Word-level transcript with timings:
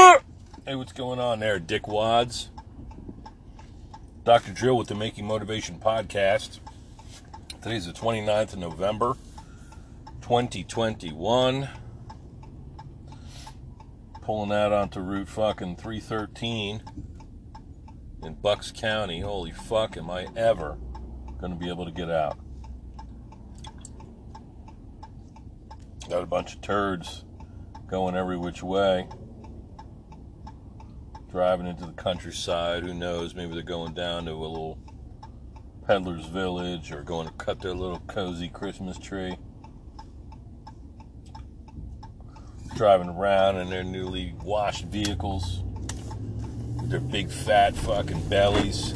Hey, 0.00 0.76
what's 0.76 0.94
going 0.94 1.18
on 1.18 1.40
there, 1.40 1.58
Dick 1.58 1.86
Wads? 1.86 2.48
Dr. 4.24 4.52
Drill 4.52 4.78
with 4.78 4.88
the 4.88 4.94
Making 4.94 5.26
Motivation 5.26 5.78
Podcast. 5.78 6.58
Today's 7.60 7.84
the 7.84 7.92
29th 7.92 8.54
of 8.54 8.60
November, 8.60 9.18
2021. 10.22 11.68
Pulling 14.22 14.52
out 14.52 14.72
onto 14.72 15.00
Route 15.00 15.28
fucking 15.28 15.76
313 15.76 16.82
in 18.22 18.34
Bucks 18.36 18.72
County. 18.74 19.20
Holy 19.20 19.52
fuck, 19.52 19.98
am 19.98 20.08
I 20.08 20.28
ever 20.34 20.78
going 21.38 21.52
to 21.52 21.58
be 21.58 21.68
able 21.68 21.84
to 21.84 21.92
get 21.92 22.10
out? 22.10 22.38
Got 26.08 26.22
a 26.22 26.26
bunch 26.26 26.54
of 26.54 26.62
turds 26.62 27.22
going 27.86 28.16
every 28.16 28.38
which 28.38 28.62
way 28.62 29.06
driving 31.30 31.66
into 31.66 31.86
the 31.86 31.92
countryside. 31.92 32.82
Who 32.82 32.92
knows? 32.92 33.34
Maybe 33.34 33.54
they're 33.54 33.62
going 33.62 33.94
down 33.94 34.24
to 34.24 34.32
a 34.32 34.34
little 34.34 34.78
peddler's 35.86 36.26
village 36.26 36.92
or 36.92 37.02
going 37.02 37.28
to 37.28 37.32
cut 37.34 37.60
their 37.60 37.74
little 37.74 38.00
cozy 38.08 38.48
Christmas 38.48 38.98
tree. 38.98 39.36
Driving 42.74 43.10
around 43.10 43.58
in 43.58 43.70
their 43.70 43.84
newly 43.84 44.34
washed 44.42 44.86
vehicles 44.86 45.62
with 46.80 46.90
their 46.90 47.00
big 47.00 47.30
fat 47.30 47.76
fucking 47.76 48.28
bellies. 48.28 48.94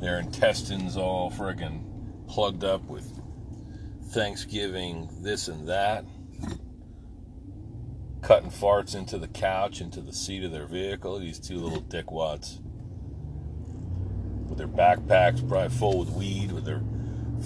Their 0.00 0.20
intestines 0.20 0.96
all 0.96 1.30
friggin' 1.30 1.82
plugged 2.28 2.64
up 2.64 2.84
with 2.84 3.10
Thanksgiving, 4.10 5.08
this 5.22 5.48
and 5.48 5.66
that 5.68 6.04
cutting 8.24 8.50
farts 8.50 8.94
into 8.94 9.18
the 9.18 9.28
couch, 9.28 9.80
into 9.82 10.00
the 10.00 10.12
seat 10.12 10.42
of 10.42 10.50
their 10.50 10.66
vehicle. 10.66 11.18
These 11.18 11.38
two 11.38 11.58
little 11.58 11.82
dickwads 11.82 12.58
with 14.48 14.58
their 14.58 14.66
backpacks 14.66 15.46
probably 15.46 15.68
full 15.68 15.98
with 15.98 16.10
weed, 16.10 16.50
with 16.50 16.64
their 16.64 16.82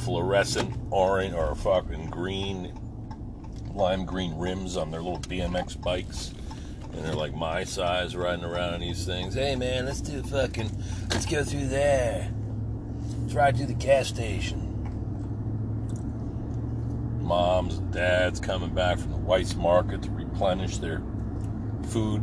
fluorescent 0.05 0.75
orange 0.91 1.35
or 1.35 1.55
fucking 1.57 2.11
green, 2.11 2.79
lime 3.75 4.05
green 4.05 4.39
rims 4.39 4.77
on 4.77 4.91
their 4.91 5.03
little 5.03 5.21
BMX 5.21 5.81
bikes. 5.83 6.33
And 6.93 7.05
they're 7.05 7.13
like 7.13 7.35
my 7.35 7.65
size 7.65 8.17
riding 8.17 8.45
around 8.45 8.75
on 8.75 8.81
these 8.81 9.05
things. 9.05 9.35
Hey 9.35 9.57
man, 9.57 9.85
let's 9.85 10.01
do 10.01 10.23
fucking, 10.23 10.71
let's 11.11 11.27
go 11.27 11.43
through 11.43 11.67
there. 11.67 12.33
Let's 13.23 13.35
ride 13.35 13.57
to 13.57 13.67
the 13.67 13.75
gas 13.75 14.07
station 14.09 14.69
moms 17.29 17.77
and 17.77 17.93
dads 17.93 18.41
coming 18.41 18.71
back 18.71 18.99
from 18.99 19.11
the 19.11 19.19
Weis 19.19 19.55
Market 19.55 20.01
replenish 20.39 20.79
their 20.79 21.03
food 21.89 22.23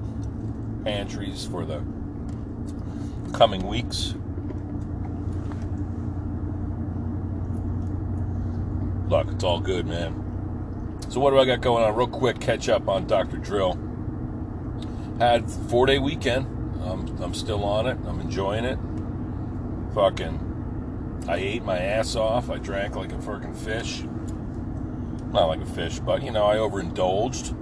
pantries 0.85 1.45
for 1.45 1.65
the 1.65 1.83
coming 3.33 3.67
weeks. 3.67 4.15
Look, 9.09 9.27
it's 9.31 9.43
all 9.43 9.59
good, 9.59 9.85
man. 9.85 10.13
So 11.09 11.19
what 11.19 11.31
do 11.31 11.39
I 11.39 11.45
got 11.45 11.59
going 11.59 11.83
on? 11.83 11.93
Real 11.93 12.07
quick, 12.07 12.39
catch 12.39 12.69
up 12.69 12.87
on 12.87 13.05
Dr. 13.05 13.35
Drill. 13.35 13.77
Had 15.19 15.51
four 15.51 15.85
day 15.85 15.99
weekend. 15.99 16.45
Um, 16.85 17.17
I'm 17.21 17.33
still 17.33 17.65
on 17.65 17.85
it. 17.85 17.97
I'm 18.07 18.21
enjoying 18.21 18.63
it. 18.63 18.79
Fucking, 19.93 21.25
I 21.27 21.35
ate 21.35 21.65
my 21.65 21.79
ass 21.79 22.15
off. 22.15 22.49
I 22.49 22.59
drank 22.59 22.95
like 22.95 23.11
a 23.11 23.21
fucking 23.21 23.55
fish 23.55 24.05
not 25.33 25.47
like 25.47 25.59
a 25.59 25.65
fish, 25.65 25.99
but 25.99 26.23
you 26.23 26.31
know, 26.31 26.45
I 26.45 26.57
overindulged. 26.57 27.53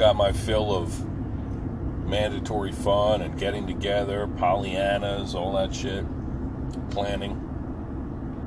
Got 0.00 0.16
my 0.16 0.32
fill 0.32 0.74
of 0.74 1.06
mandatory 2.06 2.72
fun 2.72 3.20
and 3.20 3.38
getting 3.38 3.66
together, 3.66 4.26
Pollyannas, 4.26 5.34
all 5.34 5.52
that 5.56 5.74
shit, 5.74 6.06
planning. 6.88 7.36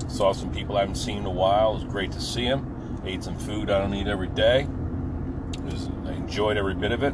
Saw 0.08 0.32
some 0.32 0.52
people 0.52 0.78
I 0.78 0.80
haven't 0.80 0.96
seen 0.96 1.20
in 1.20 1.26
a 1.28 1.30
while. 1.30 1.74
It 1.74 1.76
was 1.76 1.84
great 1.84 2.12
to 2.14 2.20
see 2.20 2.50
them. 2.50 3.00
Ate 3.06 3.24
some 3.24 3.38
food 3.38 3.70
I 3.70 3.78
don't 3.78 3.94
eat 3.94 4.08
every 4.08 4.30
day. 4.30 4.68
Was, 5.64 5.90
I 6.08 6.14
enjoyed 6.14 6.58
every 6.58 6.74
bit 6.74 6.92
of 6.92 7.04
it. 7.04 7.14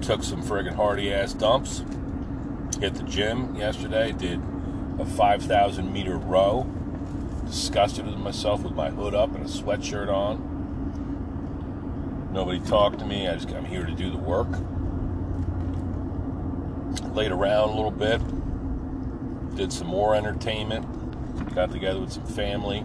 Took 0.00 0.22
some 0.22 0.42
friggin' 0.42 0.74
hardy 0.74 1.12
ass 1.12 1.34
dumps. 1.34 1.84
Hit 2.80 2.94
the 2.94 3.02
gym 3.02 3.56
yesterday. 3.56 4.12
Did 4.12 4.40
a 4.98 5.04
5,000 5.04 5.92
meter 5.92 6.16
row 6.16 6.66
disgusted 7.44 8.06
with 8.06 8.16
myself 8.16 8.62
with 8.62 8.72
my 8.72 8.88
hood 8.88 9.14
up 9.14 9.34
and 9.34 9.44
a 9.44 9.48
sweatshirt 9.48 10.08
on. 10.08 10.47
Nobody 12.32 12.60
talked 12.60 12.98
to 13.00 13.06
me. 13.06 13.26
I 13.26 13.34
just 13.34 13.50
I'm 13.50 13.64
here 13.64 13.84
to 13.84 13.92
do 13.92 14.10
the 14.10 14.18
work. 14.18 14.48
Laid 17.14 17.32
around 17.32 17.70
a 17.70 17.74
little 17.74 17.90
bit. 17.90 18.20
Did 19.56 19.72
some 19.72 19.86
more 19.86 20.14
entertainment. 20.14 20.86
Got 21.54 21.70
together 21.70 22.00
with 22.00 22.12
some 22.12 22.26
family. 22.26 22.84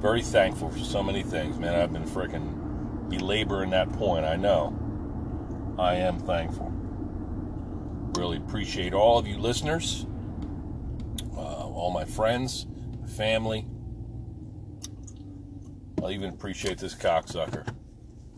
Very 0.00 0.22
thankful 0.22 0.70
for 0.70 0.78
so 0.78 1.02
many 1.02 1.22
things, 1.22 1.58
man. 1.58 1.74
I've 1.74 1.92
been 1.92 2.04
freaking 2.04 3.08
belaboring 3.08 3.70
that 3.70 3.92
point. 3.92 4.24
I 4.24 4.36
know. 4.36 4.76
I 5.78 5.96
am 5.96 6.18
thankful. 6.18 6.72
Really 8.16 8.36
appreciate 8.36 8.94
all 8.94 9.18
of 9.18 9.26
you 9.26 9.38
listeners, 9.38 10.06
uh, 11.36 11.66
all 11.66 11.90
my 11.90 12.04
friends 12.04 12.66
family. 13.06 13.66
I'll 16.04 16.10
even 16.10 16.28
appreciate 16.28 16.76
this 16.76 16.94
cocksucker. 16.94 17.66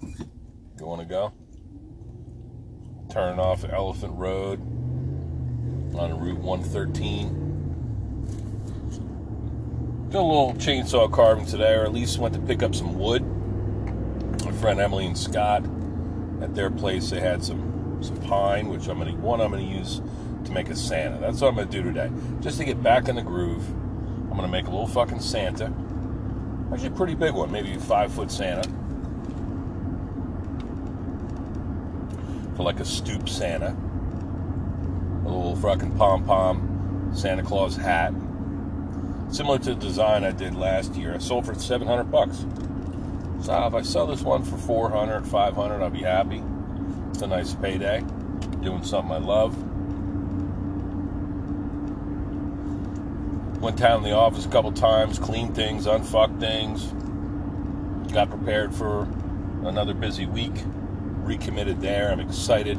You 0.00 0.86
want 0.86 1.00
to 1.00 1.06
go? 1.06 1.32
Turn 3.12 3.40
off 3.40 3.64
Elephant 3.64 4.14
Road 4.14 4.60
on 5.98 6.20
Route 6.20 6.38
113. 6.38 7.28
Did 10.10 10.14
a 10.14 10.22
little 10.22 10.54
chainsaw 10.54 11.10
carving 11.10 11.46
today, 11.46 11.74
or 11.74 11.82
at 11.82 11.92
least 11.92 12.20
went 12.20 12.34
to 12.34 12.40
pick 12.40 12.62
up 12.62 12.72
some 12.72 12.96
wood. 12.96 13.24
My 14.44 14.52
friend 14.52 14.78
Emily 14.78 15.06
and 15.06 15.18
Scott 15.18 15.64
at 16.40 16.54
their 16.54 16.70
place, 16.70 17.10
they 17.10 17.18
had 17.18 17.42
some 17.42 17.98
some 18.00 18.16
pine, 18.18 18.68
which 18.68 18.86
I'm 18.86 18.98
gonna 18.98 19.16
one 19.16 19.40
I'm 19.40 19.50
gonna 19.50 19.64
use 19.64 20.00
to 20.44 20.52
make 20.52 20.68
a 20.68 20.76
Santa. 20.76 21.18
That's 21.18 21.40
what 21.40 21.48
I'm 21.48 21.56
gonna 21.56 21.68
do 21.68 21.82
today, 21.82 22.12
just 22.38 22.58
to 22.58 22.64
get 22.64 22.80
back 22.80 23.08
in 23.08 23.16
the 23.16 23.22
groove 23.22 23.68
I'm 24.30 24.36
gonna 24.36 24.52
make 24.52 24.66
a 24.66 24.70
little 24.70 24.86
fucking 24.86 25.18
Santa. 25.18 25.72
Actually, 26.72 26.88
a 26.88 26.90
pretty 26.90 27.14
big 27.14 27.32
one, 27.32 27.50
maybe 27.52 27.74
five 27.76 28.12
foot 28.12 28.30
Santa. 28.30 28.68
For 32.56 32.64
like 32.64 32.80
a 32.80 32.84
stoop 32.84 33.28
Santa. 33.28 33.76
A 35.24 35.28
little 35.28 35.56
fucking 35.56 35.96
pom 35.96 36.24
pom 36.24 37.10
Santa 37.14 37.42
Claus 37.42 37.76
hat. 37.76 38.12
Similar 39.30 39.58
to 39.60 39.74
the 39.74 39.80
design 39.80 40.24
I 40.24 40.32
did 40.32 40.54
last 40.54 40.94
year. 40.94 41.14
I 41.14 41.18
sold 41.18 41.46
for 41.46 41.54
700 41.54 42.04
bucks. 42.04 42.44
So 43.42 43.66
if 43.66 43.74
I 43.74 43.82
sell 43.82 44.06
this 44.06 44.22
one 44.22 44.42
for 44.42 44.56
400, 44.56 45.26
500, 45.26 45.82
I'll 45.82 45.90
be 45.90 46.00
happy. 46.00 46.42
It's 47.10 47.22
a 47.22 47.26
nice 47.26 47.54
payday. 47.54 48.04
Doing 48.62 48.82
something 48.82 49.12
I 49.12 49.18
love. 49.18 49.56
Went 53.60 53.78
down 53.78 54.02
to 54.02 54.08
the 54.08 54.14
office 54.14 54.44
a 54.44 54.48
couple 54.50 54.70
times, 54.70 55.18
cleaned 55.18 55.54
things, 55.54 55.86
unfucked 55.86 56.38
things. 56.38 56.92
Got 58.12 58.28
prepared 58.28 58.74
for 58.74 59.08
another 59.64 59.94
busy 59.94 60.26
week. 60.26 60.52
Recommitted 61.22 61.80
there. 61.80 62.12
I'm 62.12 62.20
excited. 62.20 62.78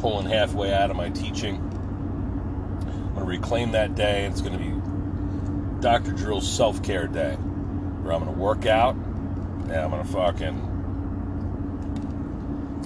Pulling 0.00 0.28
halfway 0.28 0.72
out 0.72 0.90
of 0.90 0.96
my 0.96 1.10
teaching. 1.10 1.56
I'm 1.56 3.14
going 3.14 3.16
to 3.16 3.24
reclaim 3.24 3.72
that 3.72 3.96
day. 3.96 4.26
It's 4.26 4.40
going 4.40 4.56
to 4.56 4.58
be 4.58 5.80
Dr. 5.80 6.12
Drill's 6.12 6.50
self 6.50 6.82
care 6.84 7.08
day 7.08 7.34
where 7.34 8.12
I'm 8.12 8.22
going 8.22 8.34
to 8.34 8.40
work 8.40 8.64
out 8.64 8.94
and 8.94 9.72
I'm 9.72 9.90
going 9.90 10.06
to 10.06 10.12
fucking 10.12 10.68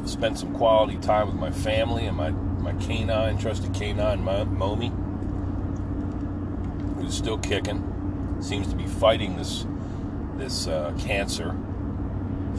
spend 0.06 0.38
some 0.38 0.54
quality 0.54 0.96
time 0.98 1.26
with 1.26 1.36
my 1.36 1.50
family 1.50 2.06
and 2.06 2.16
my, 2.16 2.30
my 2.30 2.72
canine, 2.84 3.36
trusted 3.38 3.74
canine, 3.74 4.24
my, 4.24 4.44
Momi 4.44 5.03
who's 7.04 7.16
still 7.16 7.38
kicking, 7.38 8.36
seems 8.40 8.68
to 8.68 8.76
be 8.76 8.86
fighting 8.86 9.36
this 9.36 9.66
this 10.36 10.66
uh, 10.66 10.92
cancer. 10.98 11.56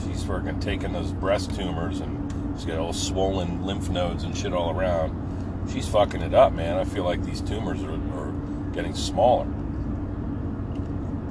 She's 0.06 0.24
fucking 0.24 0.60
taking 0.60 0.94
those 0.94 1.12
breast 1.12 1.56
tumors 1.56 2.00
and 2.00 2.56
she's 2.56 2.66
got 2.66 2.80
all 2.80 2.94
swollen 2.94 3.66
lymph 3.66 3.90
nodes 3.90 4.24
and 4.24 4.38
shit 4.38 4.54
all 4.54 4.72
around. 4.72 5.70
She's 5.72 5.88
fucking 5.88 6.22
it 6.22 6.34
up, 6.34 6.54
man. 6.54 6.78
I 6.78 6.86
feel 6.86 7.04
like 7.04 7.24
these 7.24 7.42
tumors 7.42 7.84
are, 7.84 7.94
are 7.94 8.32
getting 8.72 8.94
smaller. 8.94 9.48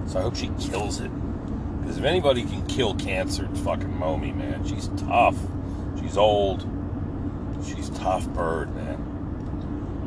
So 0.07 0.19
I 0.19 0.23
hope 0.23 0.37
she 0.37 0.51
kills 0.61 1.01
it. 1.01 1.11
Because 1.81 1.99
if 1.99 2.05
anybody 2.05 2.43
can 2.43 2.67
kill 2.67 2.95
cancer, 2.95 3.49
it's 3.51 3.61
fucking 3.61 3.93
Momi, 3.93 4.35
man. 4.35 4.67
She's 4.67 4.89
tough. 4.97 5.37
She's 6.01 6.17
old. 6.17 6.67
She's 7.65 7.91
tough 7.91 8.27
bird, 8.29 8.75
man. 8.75 8.97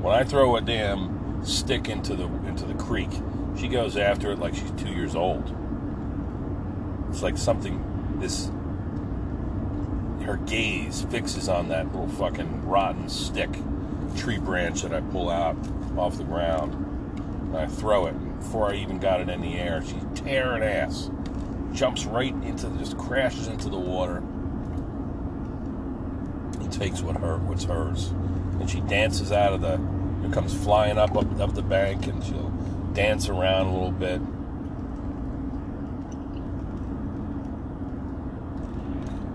When 0.01 0.13
I 0.13 0.23
throw 0.23 0.55
a 0.57 0.61
damn 0.61 1.17
stick 1.45 1.87
into 1.87 2.15
the 2.15 2.27
into 2.57 2.73
the 2.73 2.83
creek. 2.83 3.09
She 3.57 3.67
goes 3.67 3.97
after 3.97 4.31
it 4.31 4.39
like 4.39 4.55
she's 4.55 4.71
two 4.71 4.89
years 4.89 5.15
old. 5.15 5.53
it's 7.09 7.21
like 7.21 7.37
something 7.37 7.83
this 8.19 8.49
her 10.25 10.37
gaze 10.37 11.03
fixes 11.03 11.47
on 11.47 11.69
that 11.69 11.85
little 11.93 12.09
fucking 12.09 12.67
rotten 12.67 13.07
stick 13.07 13.49
tree 14.17 14.39
branch 14.39 14.81
that 14.81 14.93
I 14.93 15.01
pull 15.01 15.29
out 15.29 15.55
off 15.97 16.17
the 16.17 16.23
ground. 16.23 16.73
And 17.47 17.57
I 17.57 17.67
throw 17.67 18.07
it. 18.07 18.39
Before 18.39 18.69
I 18.69 18.75
even 18.75 18.99
got 18.99 19.21
it 19.21 19.29
in 19.29 19.41
the 19.41 19.57
air, 19.57 19.81
she's 19.81 20.03
tearing 20.15 20.63
ass. 20.63 21.09
Jumps 21.71 22.05
right 22.05 22.33
into, 22.43 22.69
just 22.77 22.97
crashes 22.97 23.47
into 23.47 23.69
the 23.69 23.77
water. 23.77 24.17
And 26.59 26.73
takes 26.73 27.01
what 27.01 27.15
her, 27.17 27.37
what's 27.37 27.63
hers. 27.63 28.09
And 28.59 28.69
she 28.69 28.81
dances 28.81 29.31
out 29.31 29.53
of 29.53 29.61
the, 29.61 29.79
it 30.23 30.33
comes 30.33 30.53
flying 30.53 30.97
up, 30.97 31.15
up, 31.15 31.39
up 31.39 31.53
the 31.53 31.61
bank, 31.61 32.07
and 32.07 32.23
she'll 32.23 32.49
dance 32.93 33.29
around 33.29 33.67
a 33.67 33.73
little 33.73 33.91
bit. 33.91 34.21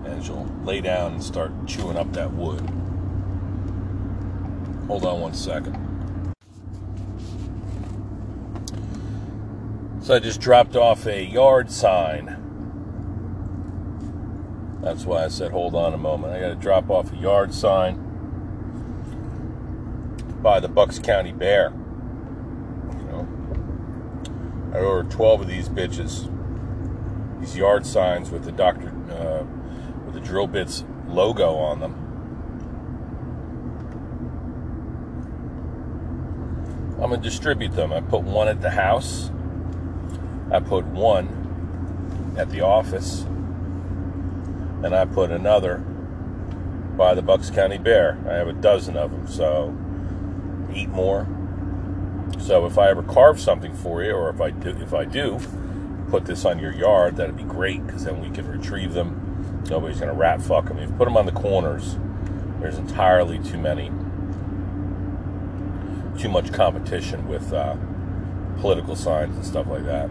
And 0.05 0.23
she'll 0.23 0.45
lay 0.63 0.81
down 0.81 1.13
and 1.13 1.23
start 1.23 1.51
chewing 1.65 1.97
up 1.97 2.11
that 2.13 2.33
wood. 2.33 2.61
Hold 4.87 5.05
on 5.05 5.21
one 5.21 5.33
second. 5.33 5.79
So 10.01 10.15
I 10.15 10.19
just 10.19 10.41
dropped 10.41 10.75
off 10.75 11.05
a 11.05 11.23
yard 11.23 11.71
sign. 11.71 12.39
That's 14.81 15.05
why 15.05 15.23
I 15.23 15.29
said 15.29 15.51
hold 15.51 15.75
on 15.75 15.93
a 15.93 15.97
moment. 15.97 16.33
I 16.33 16.41
got 16.41 16.49
to 16.49 16.55
drop 16.55 16.89
off 16.89 17.13
a 17.13 17.15
yard 17.15 17.53
sign 17.53 18.02
by 20.43 20.59
the 20.59 20.67
Bucks 20.67 20.99
County 20.99 21.31
Bear. 21.31 21.71
You 22.97 23.03
know, 23.05 23.27
I 24.73 24.79
ordered 24.79 25.09
12 25.09 25.41
of 25.41 25.47
these 25.47 25.69
bitches. 25.69 26.29
These 27.39 27.55
yard 27.55 27.85
signs 27.85 28.29
with 28.29 28.43
the 28.43 28.51
Doctor 28.51 28.89
uh, 29.09 29.45
with 30.05 30.13
the 30.13 30.19
drill 30.19 30.47
bits 30.47 30.83
logo 31.07 31.55
on 31.55 31.79
them. 31.79 31.93
I'm 37.01 37.09
gonna 37.09 37.21
distribute 37.21 37.71
them. 37.71 37.93
I 37.93 38.01
put 38.01 38.23
one 38.23 38.49
at 38.49 38.61
the 38.61 38.71
house. 38.71 39.31
I 40.51 40.59
put 40.59 40.85
one 40.85 42.35
at 42.37 42.49
the 42.49 42.61
office, 42.61 43.23
and 44.83 44.93
I 44.93 45.05
put 45.05 45.31
another 45.31 45.77
by 46.97 47.13
the 47.13 47.21
Bucks 47.21 47.49
County 47.49 47.77
Bear. 47.77 48.17
I 48.29 48.33
have 48.33 48.47
a 48.47 48.53
dozen 48.53 48.95
of 48.95 49.11
them, 49.11 49.27
so 49.27 49.75
eat 50.75 50.89
more. 50.89 51.27
So 52.39 52.65
if 52.65 52.77
I 52.77 52.89
ever 52.89 53.03
carve 53.03 53.39
something 53.39 53.73
for 53.73 54.03
you, 54.03 54.11
or 54.11 54.29
if 54.29 54.41
I 54.41 54.51
do, 54.51 54.69
if 54.69 54.93
I 54.93 55.05
do, 55.05 55.39
put 56.09 56.25
this 56.25 56.45
on 56.45 56.59
your 56.59 56.73
yard, 56.73 57.17
that'd 57.17 57.37
be 57.37 57.43
great 57.43 57.85
because 57.85 58.05
then 58.05 58.21
we 58.21 58.29
can 58.29 58.47
retrieve 58.47 58.93
them. 58.93 59.63
Nobody's 59.69 59.99
gonna 59.99 60.13
rat 60.13 60.41
fuck 60.41 60.67
them. 60.67 60.77
If 60.79 60.89
you 60.89 60.95
put 60.95 61.05
them 61.05 61.17
on 61.17 61.25
the 61.25 61.31
corners, 61.31 61.97
there's 62.59 62.77
entirely 62.77 63.39
too 63.39 63.57
many 63.57 63.91
too 66.17 66.29
much 66.29 66.53
competition 66.53 67.27
with 67.27 67.51
uh, 67.53 67.75
political 68.59 68.95
signs 68.95 69.35
and 69.35 69.45
stuff 69.45 69.67
like 69.67 69.83
that. 69.85 70.09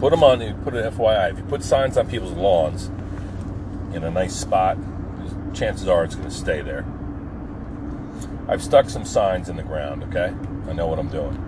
Put 0.00 0.10
them 0.10 0.22
on. 0.22 0.40
Put 0.62 0.74
an 0.74 0.92
FYI. 0.92 1.32
If 1.32 1.38
you 1.38 1.44
put 1.44 1.62
signs 1.62 1.96
on 1.96 2.08
people's 2.08 2.32
lawns 2.32 2.90
in 3.94 4.04
a 4.04 4.10
nice 4.10 4.34
spot, 4.34 4.76
chances 5.54 5.88
are 5.88 6.04
it's 6.04 6.16
to 6.16 6.30
stay 6.30 6.60
there. 6.60 6.84
I've 8.48 8.62
stuck 8.62 8.88
some 8.88 9.04
signs 9.04 9.48
in 9.48 9.56
the 9.56 9.62
ground. 9.62 10.04
Okay, 10.04 10.32
I 10.68 10.72
know 10.72 10.86
what 10.86 10.98
I'm 10.98 11.08
doing. 11.08 11.42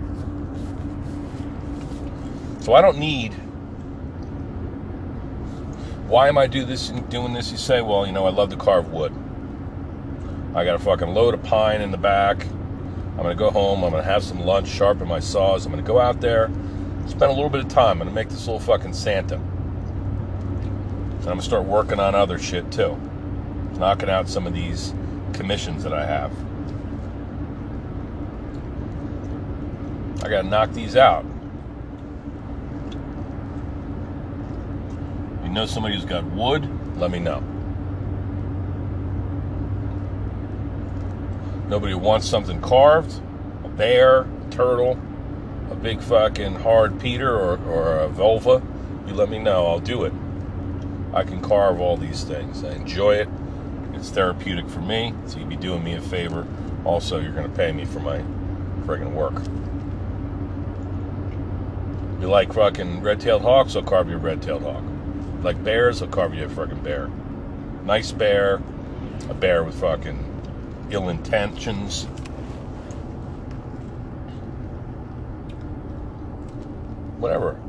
So 2.61 2.73
I 2.73 2.81
don't 2.81 2.97
need. 2.97 3.33
Why 6.07 6.27
am 6.27 6.37
I 6.37 6.47
do 6.47 6.65
this 6.65 6.89
doing 7.09 7.33
this? 7.33 7.51
You 7.51 7.57
say, 7.57 7.81
well, 7.81 8.05
you 8.05 8.11
know, 8.11 8.25
I 8.25 8.31
love 8.31 8.49
to 8.49 8.57
carve 8.57 8.91
wood. 8.91 9.13
I 10.55 10.65
got 10.65 10.75
a 10.75 10.79
fucking 10.79 11.13
load 11.13 11.35
of 11.35 11.43
pine 11.43 11.81
in 11.81 11.91
the 11.91 11.97
back. 11.97 12.45
I'm 13.11 13.23
gonna 13.23 13.35
go 13.35 13.51
home. 13.51 13.83
I'm 13.83 13.91
gonna 13.91 14.03
have 14.03 14.23
some 14.23 14.41
lunch, 14.41 14.67
sharpen 14.67 15.07
my 15.07 15.19
saws. 15.19 15.65
I'm 15.65 15.71
gonna 15.71 15.83
go 15.83 15.99
out 15.99 16.19
there, 16.19 16.49
spend 17.05 17.23
a 17.23 17.33
little 17.33 17.49
bit 17.49 17.61
of 17.61 17.67
time. 17.69 18.01
I'm 18.01 18.07
gonna 18.07 18.11
make 18.11 18.29
this 18.29 18.47
little 18.47 18.59
fucking 18.59 18.93
Santa. 18.93 19.35
And 19.35 21.19
I'm 21.19 21.23
gonna 21.23 21.41
start 21.41 21.65
working 21.65 21.99
on 21.99 22.15
other 22.15 22.39
shit 22.39 22.71
too. 22.71 22.99
Knocking 23.77 24.09
out 24.09 24.27
some 24.27 24.47
of 24.47 24.53
these 24.53 24.93
commissions 25.33 25.83
that 25.83 25.93
I 25.93 26.05
have. 26.05 26.31
I 30.21 30.29
gotta 30.29 30.47
knock 30.47 30.73
these 30.73 30.95
out. 30.95 31.25
You 35.43 35.49
know 35.49 35.65
somebody 35.65 35.95
who's 35.95 36.05
got 36.05 36.25
wood? 36.25 36.69
Let 36.97 37.09
me 37.09 37.19
know. 37.19 37.41
Nobody 41.69 41.93
wants 41.93 42.27
something 42.27 42.59
carved, 42.61 43.21
a 43.63 43.69
bear, 43.69 44.21
a 44.21 44.49
turtle, 44.51 44.99
a 45.71 45.75
big 45.75 46.01
fucking 46.01 46.55
hard 46.55 46.99
Peter 46.99 47.33
or, 47.33 47.57
or 47.65 47.99
a 47.99 48.09
vulva. 48.09 48.61
You 49.07 49.13
let 49.13 49.29
me 49.29 49.39
know, 49.39 49.67
I'll 49.67 49.79
do 49.79 50.03
it. 50.03 50.13
I 51.13 51.23
can 51.23 51.41
carve 51.41 51.79
all 51.79 51.95
these 51.95 52.23
things. 52.23 52.63
I 52.63 52.73
enjoy 52.73 53.15
it. 53.15 53.29
It's 53.93 54.09
therapeutic 54.09 54.67
for 54.67 54.81
me, 54.81 55.13
so 55.27 55.39
you'd 55.39 55.49
be 55.49 55.55
doing 55.55 55.83
me 55.83 55.93
a 55.93 56.01
favor. 56.01 56.45
Also, 56.85 57.19
you're 57.19 57.33
going 57.33 57.49
to 57.49 57.55
pay 57.55 57.71
me 57.71 57.85
for 57.85 57.99
my 57.99 58.19
friggin' 58.85 59.13
work. 59.13 59.41
You 62.19 62.27
like 62.27 62.51
fucking 62.51 63.01
red-tailed 63.01 63.43
hawks? 63.43 63.77
I'll 63.77 63.83
carve 63.83 64.09
you 64.09 64.15
a 64.15 64.19
red-tailed 64.19 64.63
hawk. 64.63 64.83
like 65.41 65.63
bears? 65.63 66.01
I'll 66.01 66.09
carve 66.09 66.33
you 66.33 66.43
a 66.45 66.49
fucking 66.49 66.83
bear. 66.83 67.09
Nice 67.85 68.11
bear, 68.11 68.61
a 69.29 69.33
bear 69.33 69.63
with 69.63 69.79
fucking 69.79 70.87
ill 70.91 71.07
intentions. 71.07 72.03
Whatever. 77.19 77.59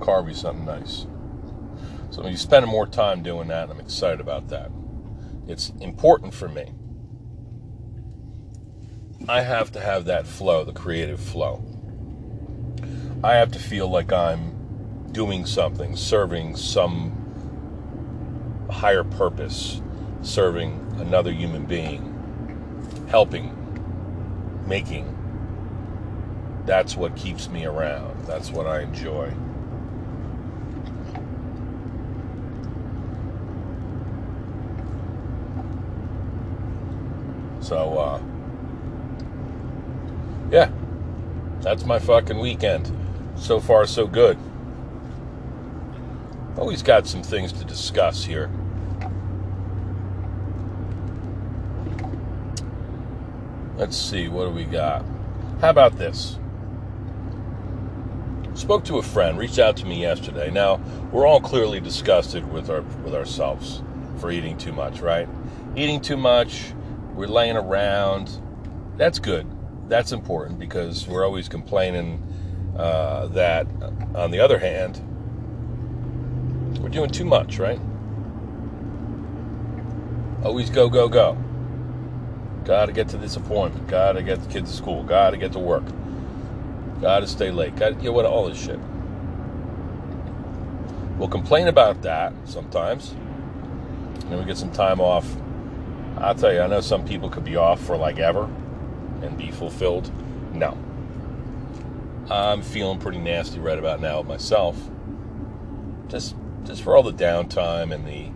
Carve 0.00 0.28
you 0.28 0.34
something 0.34 0.64
nice. 0.64 1.06
So 2.10 2.22
when 2.22 2.30
you 2.30 2.38
spend 2.38 2.66
more 2.66 2.86
time 2.86 3.22
doing 3.22 3.48
that, 3.48 3.70
I'm 3.70 3.80
excited 3.80 4.20
about 4.20 4.48
that. 4.48 4.70
It's 5.48 5.72
important 5.80 6.32
for 6.32 6.48
me. 6.48 6.72
I 9.30 9.42
have 9.42 9.70
to 9.72 9.80
have 9.80 10.06
that 10.06 10.26
flow, 10.26 10.64
the 10.64 10.72
creative 10.72 11.20
flow. 11.20 11.62
I 13.22 13.34
have 13.34 13.52
to 13.52 13.58
feel 13.60 13.88
like 13.88 14.12
I'm 14.12 15.08
doing 15.12 15.46
something, 15.46 15.94
serving 15.94 16.56
some 16.56 17.16
higher 18.70 19.04
purpose 19.04 19.80
serving 20.22 20.96
another 20.98 21.32
human 21.32 21.64
being, 21.64 23.06
helping, 23.08 23.56
making. 24.66 25.16
That's 26.66 26.96
what 26.96 27.16
keeps 27.16 27.48
me 27.48 27.64
around. 27.64 28.26
That's 28.26 28.50
what 28.50 28.66
I 28.66 28.80
enjoy. 28.80 29.32
So, 37.60 37.98
uh, 37.98 38.09
yeah, 40.50 40.70
that's 41.60 41.84
my 41.84 41.98
fucking 41.98 42.38
weekend. 42.38 42.92
So 43.36 43.60
far, 43.60 43.86
so 43.86 44.06
good. 44.06 44.38
Always 46.56 46.82
got 46.82 47.06
some 47.06 47.22
things 47.22 47.52
to 47.52 47.64
discuss 47.64 48.24
here. 48.24 48.50
Let's 53.76 53.96
see, 53.96 54.28
what 54.28 54.44
do 54.44 54.50
we 54.50 54.64
got? 54.64 55.04
How 55.60 55.70
about 55.70 55.96
this? 55.96 56.38
Spoke 58.54 58.84
to 58.84 58.98
a 58.98 59.02
friend, 59.02 59.38
reached 59.38 59.58
out 59.58 59.76
to 59.78 59.86
me 59.86 60.02
yesterday. 60.02 60.50
Now, 60.50 60.82
we're 61.12 61.26
all 61.26 61.40
clearly 61.40 61.80
disgusted 61.80 62.52
with 62.52 62.68
our 62.68 62.82
with 62.82 63.14
ourselves 63.14 63.82
for 64.18 64.30
eating 64.30 64.58
too 64.58 64.72
much, 64.72 65.00
right? 65.00 65.28
Eating 65.76 66.00
too 66.00 66.18
much, 66.18 66.74
we're 67.14 67.26
laying 67.26 67.56
around. 67.56 68.30
That's 68.98 69.18
good. 69.18 69.46
That's 69.90 70.12
important 70.12 70.60
because 70.60 71.08
we're 71.08 71.24
always 71.24 71.48
complaining 71.48 72.22
uh, 72.78 73.26
that, 73.26 73.66
on 74.14 74.30
the 74.30 74.38
other 74.38 74.56
hand, 74.56 75.00
we're 76.80 76.90
doing 76.90 77.10
too 77.10 77.24
much, 77.24 77.58
right? 77.58 77.80
Always 80.44 80.70
go, 80.70 80.88
go, 80.88 81.08
go. 81.08 81.36
Got 82.64 82.86
to 82.86 82.92
get 82.92 83.08
to 83.08 83.16
this 83.16 83.34
appointment. 83.34 83.88
Got 83.88 84.12
to 84.12 84.22
get 84.22 84.40
the 84.40 84.48
kids 84.48 84.70
to 84.70 84.76
school. 84.76 85.02
Got 85.02 85.30
to 85.30 85.36
get 85.36 85.50
to 85.54 85.58
work. 85.58 85.82
Got 87.00 87.20
to 87.20 87.26
stay 87.26 87.50
late. 87.50 87.74
Gotta, 87.74 87.96
you 87.96 88.02
know 88.04 88.12
what? 88.12 88.26
All 88.26 88.48
this 88.48 88.64
shit. 88.64 88.78
We'll 91.18 91.26
complain 91.28 91.66
about 91.66 92.02
that 92.02 92.32
sometimes. 92.44 93.16
Then 94.28 94.38
we 94.38 94.44
get 94.44 94.56
some 94.56 94.70
time 94.70 95.00
off. 95.00 95.26
I'll 96.18 96.36
tell 96.36 96.52
you, 96.52 96.60
I 96.60 96.68
know 96.68 96.80
some 96.80 97.04
people 97.04 97.28
could 97.28 97.44
be 97.44 97.56
off 97.56 97.84
for 97.84 97.96
like 97.96 98.20
ever 98.20 98.48
and 99.22 99.36
be 99.36 99.50
fulfilled. 99.50 100.10
No. 100.54 100.76
I'm 102.30 102.62
feeling 102.62 102.98
pretty 102.98 103.18
nasty 103.18 103.58
right 103.58 103.78
about 103.78 104.00
now 104.00 104.22
myself. 104.22 104.76
Just 106.08 106.36
just 106.64 106.82
for 106.82 106.96
all 106.96 107.02
the 107.02 107.12
downtime 107.12 107.92
and 107.92 108.06
the 108.06 108.30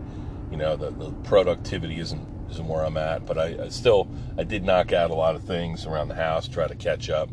you 0.50 0.56
know 0.56 0.76
the, 0.76 0.90
the 0.90 1.10
productivity 1.24 2.00
isn't 2.00 2.26
isn't 2.50 2.66
where 2.66 2.84
I'm 2.84 2.96
at, 2.96 3.26
but 3.26 3.38
I, 3.38 3.64
I 3.64 3.68
still 3.68 4.08
I 4.36 4.44
did 4.44 4.64
knock 4.64 4.92
out 4.92 5.10
a 5.10 5.14
lot 5.14 5.34
of 5.36 5.44
things 5.44 5.86
around 5.86 6.08
the 6.08 6.14
house, 6.14 6.48
try 6.48 6.66
to 6.66 6.74
catch 6.74 7.10
up. 7.10 7.28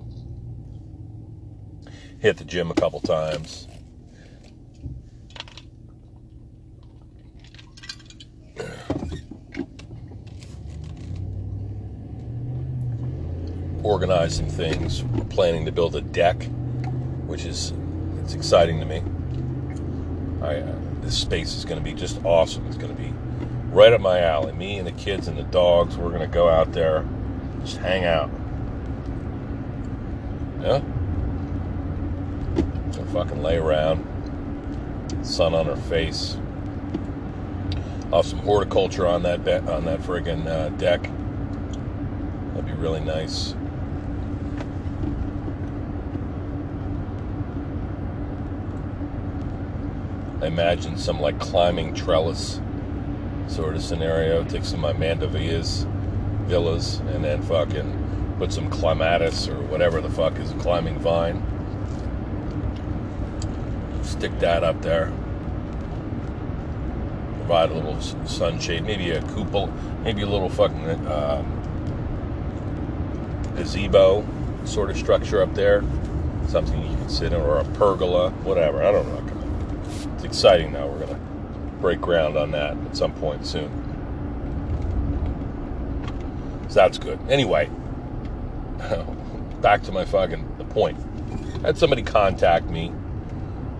Hit 2.19 2.37
the 2.37 2.45
gym 2.45 2.69
a 2.69 2.75
couple 2.75 2.99
times. 2.99 3.67
Organize 13.83 14.35
some 14.35 14.47
things. 14.47 15.03
We're 15.03 15.23
planning 15.25 15.65
to 15.65 15.71
build 15.71 15.95
a 15.95 16.01
deck, 16.01 16.43
which 17.25 17.45
is 17.45 17.73
it's 18.23 18.33
exciting 18.33 18.79
to 18.79 18.85
me. 18.85 19.01
I, 20.41 20.57
uh, 20.57 20.75
this 21.01 21.17
space 21.17 21.55
is 21.55 21.65
going 21.65 21.79
to 21.79 21.83
be 21.83 21.93
just 21.93 22.23
awesome. 22.23 22.65
It's 22.67 22.77
going 22.77 22.95
to 22.95 23.01
be 23.01 23.11
right 23.71 23.91
up 23.91 24.01
my 24.01 24.19
alley. 24.19 24.53
Me 24.53 24.77
and 24.77 24.87
the 24.87 24.91
kids 24.91 25.27
and 25.27 25.37
the 25.37 25.43
dogs, 25.43 25.97
we're 25.97 26.09
going 26.09 26.21
to 26.21 26.27
go 26.27 26.47
out 26.47 26.73
there, 26.73 27.05
just 27.61 27.77
hang 27.77 28.05
out. 28.05 28.29
Yeah? 30.61 30.81
So 32.91 33.03
fucking 33.05 33.41
lay 33.41 33.57
around, 33.57 34.05
sun 35.23 35.55
on 35.55 35.69
our 35.69 35.75
face. 35.75 36.37
Off 38.11 38.25
some 38.25 38.39
horticulture 38.39 39.07
on 39.07 39.23
that 39.23 39.43
be- 39.43 39.53
on 39.53 39.85
that 39.85 40.01
friggin' 40.01 40.45
uh, 40.45 40.69
deck. 40.69 41.01
That'd 42.53 42.65
be 42.65 42.73
really 42.73 42.99
nice. 42.99 43.55
Imagine 50.41 50.97
some 50.97 51.19
like 51.19 51.39
climbing 51.39 51.93
trellis 51.93 52.59
sort 53.47 53.75
of 53.75 53.83
scenario. 53.83 54.43
Take 54.43 54.65
some 54.65 54.83
of 54.83 54.97
my 54.97 55.05
Mandevillas 55.05 55.85
villas 56.45 56.99
and 56.99 57.23
then 57.23 57.41
fucking 57.43 58.35
put 58.37 58.51
some 58.51 58.69
clematis 58.69 59.47
or 59.47 59.61
whatever 59.63 60.01
the 60.01 60.09
fuck 60.09 60.37
is 60.39 60.51
a 60.51 60.55
climbing 60.55 60.97
vine. 60.97 61.43
Stick 64.03 64.37
that 64.39 64.63
up 64.63 64.81
there. 64.81 65.11
Provide 67.37 67.69
a 67.69 67.73
little 67.73 68.01
sunshade, 68.25 68.83
maybe 68.83 69.11
a 69.11 69.21
cupola, 69.33 69.71
maybe 70.03 70.23
a 70.23 70.27
little 70.27 70.49
fucking 70.49 71.07
um, 71.07 71.45
gazebo 73.55 74.25
sort 74.65 74.89
of 74.89 74.97
structure 74.97 75.41
up 75.41 75.53
there. 75.53 75.83
Something 76.47 76.81
you 76.81 76.97
can 76.97 77.09
sit 77.09 77.31
in, 77.31 77.41
or 77.41 77.59
a 77.59 77.63
pergola, 77.75 78.31
whatever. 78.43 78.83
I 78.83 78.91
don't 78.91 79.07
know. 79.07 79.20
Exciting 80.31 80.71
now. 80.71 80.87
We're 80.87 81.05
going 81.05 81.09
to 81.09 81.19
break 81.81 81.99
ground 81.99 82.37
on 82.37 82.51
that 82.51 82.77
at 82.77 82.95
some 82.95 83.11
point 83.11 83.45
soon. 83.45 83.69
So 86.69 86.75
that's 86.75 86.97
good. 86.97 87.19
Anyway, 87.29 87.69
back 89.61 89.83
to 89.83 89.91
my 89.91 90.05
fucking 90.05 90.55
the 90.57 90.63
point. 90.63 90.97
I 91.55 91.67
had 91.67 91.77
somebody 91.77 92.01
contact 92.01 92.67
me, 92.67 92.93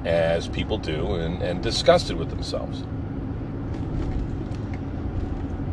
as 0.04 0.50
people 0.50 0.78
do, 0.78 1.16
and, 1.16 1.42
and 1.42 1.64
discuss 1.64 2.10
it 2.10 2.18
with 2.18 2.30
themselves. 2.30 2.82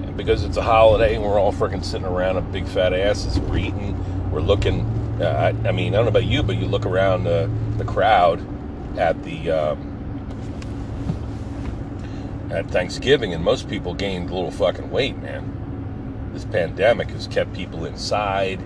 And 0.06 0.16
because 0.16 0.44
it's 0.44 0.58
a 0.58 0.62
holiday 0.62 1.16
and 1.16 1.24
we're 1.24 1.40
all 1.40 1.52
freaking 1.52 1.84
sitting 1.84 2.06
around 2.06 2.36
a 2.36 2.40
big 2.40 2.68
fat 2.68 2.92
asses, 2.92 3.40
we're 3.40 3.58
eating, 3.58 4.30
we're 4.30 4.42
looking. 4.42 4.82
Uh, 5.20 5.52
I, 5.64 5.68
I, 5.68 5.72
mean, 5.72 5.92
I 5.92 5.96
don't 5.96 6.04
know 6.04 6.10
about 6.10 6.26
you, 6.26 6.44
but 6.44 6.54
you 6.56 6.66
look 6.66 6.86
around 6.86 7.26
uh, 7.26 7.48
the 7.78 7.84
crowd 7.84 8.40
at 8.96 9.20
the 9.24 9.50
um, 9.50 9.87
at 12.50 12.70
Thanksgiving, 12.70 13.34
and 13.34 13.44
most 13.44 13.68
people 13.68 13.94
gained 13.94 14.30
a 14.30 14.34
little 14.34 14.50
fucking 14.50 14.90
weight, 14.90 15.16
man. 15.18 16.30
This 16.32 16.44
pandemic 16.44 17.10
has 17.10 17.26
kept 17.26 17.52
people 17.52 17.84
inside, 17.84 18.60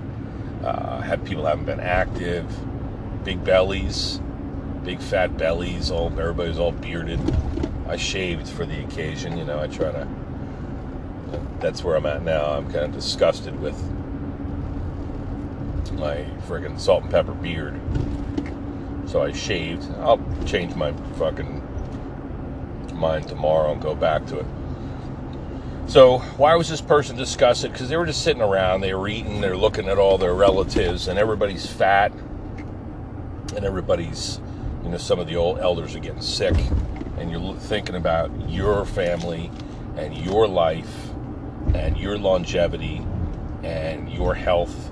uh, 0.64 1.16
people 1.24 1.46
haven't 1.46 1.64
been 1.64 1.80
active, 1.80 2.46
big 3.24 3.44
bellies, 3.44 4.20
big 4.84 5.00
fat 5.00 5.36
bellies, 5.36 5.90
all 5.90 6.06
everybody's 6.18 6.58
all 6.58 6.72
bearded. 6.72 7.20
I 7.88 7.96
shaved 7.96 8.48
for 8.48 8.64
the 8.64 8.82
occasion, 8.84 9.36
you 9.36 9.44
know. 9.44 9.60
I 9.60 9.66
try 9.66 9.92
to. 9.92 10.08
That's 11.60 11.82
where 11.84 11.96
I'm 11.96 12.06
at 12.06 12.22
now. 12.22 12.44
I'm 12.52 12.64
kind 12.64 12.84
of 12.84 12.92
disgusted 12.92 13.58
with 13.60 13.76
my 15.92 16.26
friggin' 16.46 16.78
salt 16.78 17.02
and 17.02 17.10
pepper 17.10 17.34
beard. 17.34 17.80
So 19.06 19.22
I 19.22 19.32
shaved. 19.32 19.84
I'll 19.98 20.20
change 20.46 20.74
my 20.74 20.92
fucking 21.18 21.61
mind 23.02 23.28
tomorrow 23.28 23.72
and 23.72 23.82
go 23.82 23.94
back 23.94 24.24
to 24.26 24.38
it. 24.38 24.46
So, 25.88 26.18
why 26.38 26.54
was 26.54 26.68
this 26.68 26.80
person 26.80 27.16
it? 27.64 27.72
Because 27.72 27.88
they 27.88 27.96
were 27.96 28.06
just 28.06 28.22
sitting 28.22 28.40
around, 28.40 28.80
they 28.80 28.94
were 28.94 29.08
eating, 29.08 29.40
they're 29.40 29.56
looking 29.56 29.88
at 29.88 29.98
all 29.98 30.16
their 30.16 30.32
relatives, 30.32 31.08
and 31.08 31.18
everybody's 31.18 31.66
fat, 31.66 32.12
and 33.56 33.64
everybody's, 33.64 34.40
you 34.84 34.90
know, 34.90 34.96
some 34.96 35.18
of 35.18 35.26
the 35.26 35.36
old 35.36 35.58
elders 35.58 35.94
are 35.94 35.98
getting 35.98 36.22
sick, 36.22 36.54
and 37.18 37.30
you're 37.30 37.54
thinking 37.56 37.96
about 37.96 38.30
your 38.48 38.86
family 38.86 39.50
and 39.96 40.16
your 40.16 40.46
life 40.46 41.10
and 41.74 41.98
your 41.98 42.16
longevity 42.16 43.04
and 43.62 44.08
your 44.08 44.34
health 44.34 44.90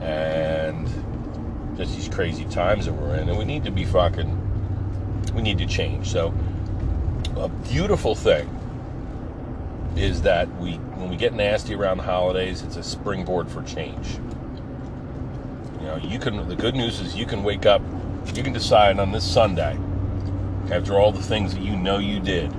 and 0.00 0.88
just 1.76 1.94
these 1.94 2.08
crazy 2.08 2.44
times 2.46 2.86
that 2.86 2.92
we're 2.92 3.14
in, 3.16 3.28
and 3.28 3.38
we 3.38 3.44
need 3.44 3.64
to 3.64 3.70
be 3.70 3.84
fucking, 3.84 5.34
we 5.34 5.42
need 5.42 5.58
to 5.58 5.66
change. 5.66 6.08
So, 6.08 6.34
a 7.40 7.48
beautiful 7.48 8.14
thing 8.14 8.48
is 9.96 10.22
that 10.22 10.48
we 10.56 10.74
when 10.74 11.08
we 11.08 11.16
get 11.16 11.32
nasty 11.32 11.74
around 11.74 11.96
the 11.96 12.02
holidays, 12.02 12.62
it's 12.62 12.76
a 12.76 12.82
springboard 12.82 13.48
for 13.48 13.62
change. 13.62 14.18
You 15.80 15.86
know, 15.86 15.96
you 15.96 16.18
can 16.18 16.46
the 16.48 16.56
good 16.56 16.74
news 16.74 17.00
is 17.00 17.16
you 17.16 17.26
can 17.26 17.42
wake 17.42 17.64
up, 17.66 17.82
you 18.34 18.42
can 18.42 18.52
decide 18.52 18.98
on 18.98 19.10
this 19.10 19.24
Sunday, 19.24 19.78
after 20.70 20.98
all 20.98 21.12
the 21.12 21.22
things 21.22 21.54
that 21.54 21.62
you 21.62 21.76
know 21.76 21.98
you 21.98 22.20
did, 22.20 22.52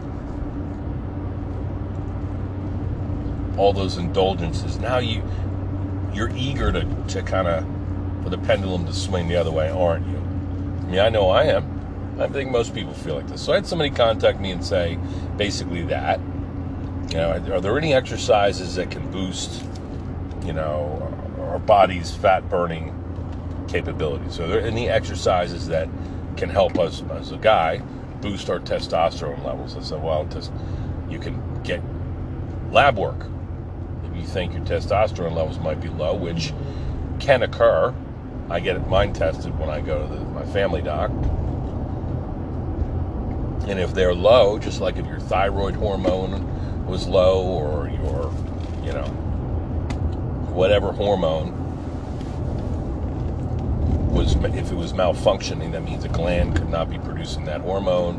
all 3.58 3.72
those 3.72 3.98
indulgences. 3.98 4.80
Now 4.80 4.98
you 4.98 5.24
you're 6.14 6.36
eager 6.36 6.72
to, 6.72 6.84
to 7.10 7.22
kind 7.22 7.48
of 7.48 7.66
for 8.24 8.30
the 8.30 8.38
pendulum 8.40 8.86
to 8.88 8.94
swing 8.94 9.28
the 9.28 9.36
other 9.36 9.52
way, 9.52 9.70
aren't 9.70 10.08
you? 10.08 10.18
I 10.18 10.92
mean, 10.92 11.00
I 11.00 11.10
know 11.10 11.30
I 11.30 11.44
am. 11.44 11.81
I 12.22 12.28
think 12.28 12.52
most 12.52 12.74
people 12.74 12.94
feel 12.94 13.16
like 13.16 13.28
this. 13.28 13.42
So 13.42 13.52
I 13.52 13.56
had 13.56 13.68
somebody 13.68 13.90
contact 13.90 14.40
me 14.40 14.52
and 14.52 14.64
say 14.64 15.00
basically 15.38 15.84
that. 15.84 16.20
You 17.10 17.18
know, 17.18 17.32
are 17.52 17.60
there 17.60 17.78
any 17.78 17.94
exercises 17.94 18.76
that 18.76 18.90
can 18.90 19.12
boost, 19.12 19.64
you 20.46 20.54
know, 20.54 21.14
our 21.40 21.60
body's 21.60 22.12
fat 22.12 22.48
burning 22.50 22.96
capabilities? 23.68 24.40
Are 24.40 24.48
there 24.48 24.62
any 24.62 24.90
exercises 24.90 25.68
that 25.68 25.90
can 26.38 26.50
help 26.50 26.80
us 26.80 27.04
as 27.12 27.32
a 27.32 27.38
guy 27.38 27.80
boost 28.22 28.50
our 28.50 28.60
testosterone 28.60 29.44
levels? 29.44 29.76
I 29.76 29.82
said, 29.82 30.02
well, 30.02 30.26
just 30.26 30.54
you 31.10 31.20
can 31.20 31.62
get 31.64 31.82
lab 32.72 32.98
work. 32.98 33.28
If 34.06 34.16
you 34.16 34.26
think 34.26 34.54
your 34.54 34.64
testosterone 34.64 35.36
levels 35.36 35.60
might 35.60 35.82
be 35.82 35.90
low, 35.90 36.16
which 36.16 36.54
can 37.20 37.44
occur, 37.44 37.94
I 38.50 38.60
get 38.60 38.88
mine 38.88 39.12
tested 39.12 39.58
when 39.60 39.70
I 39.70 39.82
go 39.82 40.08
to 40.08 40.14
the, 40.14 40.22
my 40.26 40.46
family 40.46 40.82
doc 40.82 41.12
and 43.68 43.80
if 43.80 43.94
they're 43.94 44.14
low, 44.14 44.58
just 44.60 44.82
like 44.82 44.98
if 44.98 45.06
your 45.06 45.20
thyroid 45.20 45.76
hormone 45.76 46.86
was 46.86 47.08
low 47.08 47.44
or 47.44 47.88
your, 47.90 48.34
you 48.84 48.92
know, 48.92 49.06
whatever 50.52 50.92
hormone 50.92 51.58
was, 54.12 54.36
if 54.36 54.72
it 54.72 54.76
was 54.76 54.94
malfunctioning, 54.94 55.72
that 55.72 55.84
means 55.84 56.04
a 56.04 56.10
gland 56.10 56.56
could 56.56 56.70
not 56.70 56.90
be 56.90 56.98
producing 57.00 57.46
that 57.46 57.62
hormone. 57.62 58.16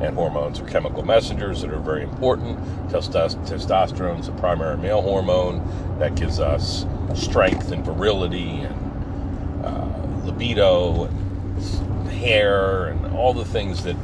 And 0.00 0.14
hormones 0.14 0.60
are 0.60 0.66
chemical 0.66 1.02
messengers 1.02 1.62
that 1.62 1.72
are 1.72 1.78
very 1.78 2.02
important. 2.02 2.58
Testosterone 2.90 4.20
is 4.20 4.26
the 4.26 4.32
primary 4.32 4.76
male 4.76 5.00
hormone 5.00 5.98
that 5.98 6.16
gives 6.16 6.38
us 6.38 6.84
strength 7.14 7.70
and 7.70 7.82
virility 7.84 8.60
and 8.60 9.64
uh, 9.64 10.26
libido 10.26 11.04
and 11.04 12.08
hair 12.10 12.88
and 12.88 13.06
all 13.14 13.32
the 13.32 13.44
things 13.44 13.84
that 13.84 13.96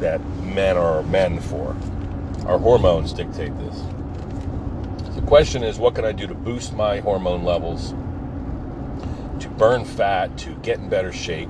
that 0.00 0.20
men 0.42 0.76
are 0.76 1.02
men 1.04 1.40
for. 1.40 1.76
Our 2.46 2.58
hormones 2.58 3.12
dictate 3.12 3.56
this. 3.58 3.82
The 5.14 5.22
question 5.22 5.62
is, 5.62 5.78
what 5.78 5.94
can 5.94 6.04
I 6.04 6.12
do 6.12 6.26
to 6.26 6.34
boost 6.34 6.72
my 6.72 7.00
hormone 7.00 7.44
levels, 7.44 7.90
to 9.40 9.48
burn 9.50 9.84
fat, 9.84 10.36
to 10.38 10.54
get 10.56 10.78
in 10.78 10.88
better 10.88 11.12
shape? 11.12 11.48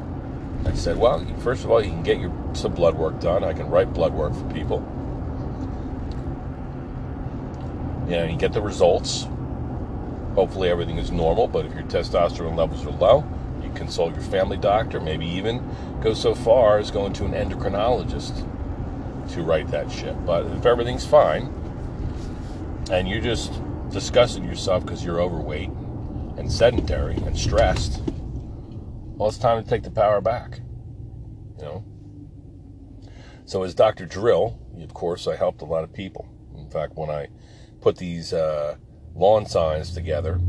I 0.66 0.74
said, 0.74 0.98
well, 0.98 1.24
first 1.38 1.64
of 1.64 1.70
all, 1.70 1.82
you 1.82 1.90
can 1.90 2.02
get 2.02 2.20
your 2.20 2.32
some 2.52 2.74
blood 2.74 2.96
work 2.96 3.20
done. 3.20 3.44
I 3.44 3.52
can 3.52 3.70
write 3.70 3.94
blood 3.94 4.12
work 4.12 4.34
for 4.34 4.44
people. 4.52 4.80
You 8.06 8.16
know, 8.16 8.24
you 8.24 8.36
get 8.36 8.52
the 8.52 8.60
results. 8.60 9.26
Hopefully, 10.34 10.68
everything 10.68 10.98
is 10.98 11.10
normal. 11.10 11.46
But 11.46 11.66
if 11.66 11.72
your 11.72 11.84
testosterone 11.84 12.56
levels 12.56 12.84
are 12.84 12.90
low, 12.90 13.24
you 13.70 13.78
consult 13.78 14.14
your 14.14 14.24
family 14.24 14.56
doctor. 14.56 15.00
Maybe 15.00 15.26
even 15.26 15.62
go 16.00 16.14
so 16.14 16.34
far 16.34 16.78
as 16.78 16.90
going 16.90 17.12
to 17.14 17.24
an 17.24 17.32
endocrinologist 17.32 18.46
to 19.32 19.42
write 19.42 19.68
that 19.68 19.90
shit. 19.90 20.24
But 20.26 20.46
if 20.46 20.66
everything's 20.66 21.06
fine 21.06 21.52
and 22.90 23.08
you're 23.08 23.20
just 23.20 23.52
disgusting 23.90 24.44
yourself 24.44 24.84
because 24.84 25.04
you're 25.04 25.20
overweight 25.20 25.70
and 26.36 26.50
sedentary 26.50 27.16
and 27.16 27.38
stressed, 27.38 28.02
well, 28.06 29.28
it's 29.28 29.38
time 29.38 29.62
to 29.62 29.68
take 29.68 29.82
the 29.82 29.90
power 29.90 30.20
back. 30.20 30.60
You 31.58 31.64
know? 31.64 31.84
So, 33.44 33.62
as 33.64 33.74
Dr. 33.74 34.06
Drill, 34.06 34.58
of 34.80 34.94
course, 34.94 35.26
I 35.26 35.36
helped 35.36 35.60
a 35.60 35.64
lot 35.64 35.84
of 35.84 35.92
people. 35.92 36.28
In 36.56 36.70
fact, 36.70 36.96
when 36.96 37.10
I 37.10 37.28
put 37.80 37.96
these 37.96 38.32
uh, 38.32 38.76
lawn 39.14 39.44
signs 39.44 39.92
together, 39.92 40.40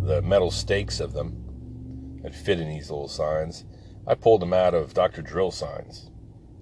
the 0.00 0.22
metal 0.22 0.50
stakes 0.50 1.00
of 1.00 1.12
them 1.12 1.47
that 2.22 2.34
fit 2.34 2.60
in 2.60 2.68
these 2.68 2.90
little 2.90 3.08
signs, 3.08 3.64
I 4.06 4.14
pulled 4.14 4.42
them 4.42 4.52
out 4.52 4.74
of 4.74 4.94
Dr. 4.94 5.22
Drill 5.22 5.50
signs. 5.50 6.10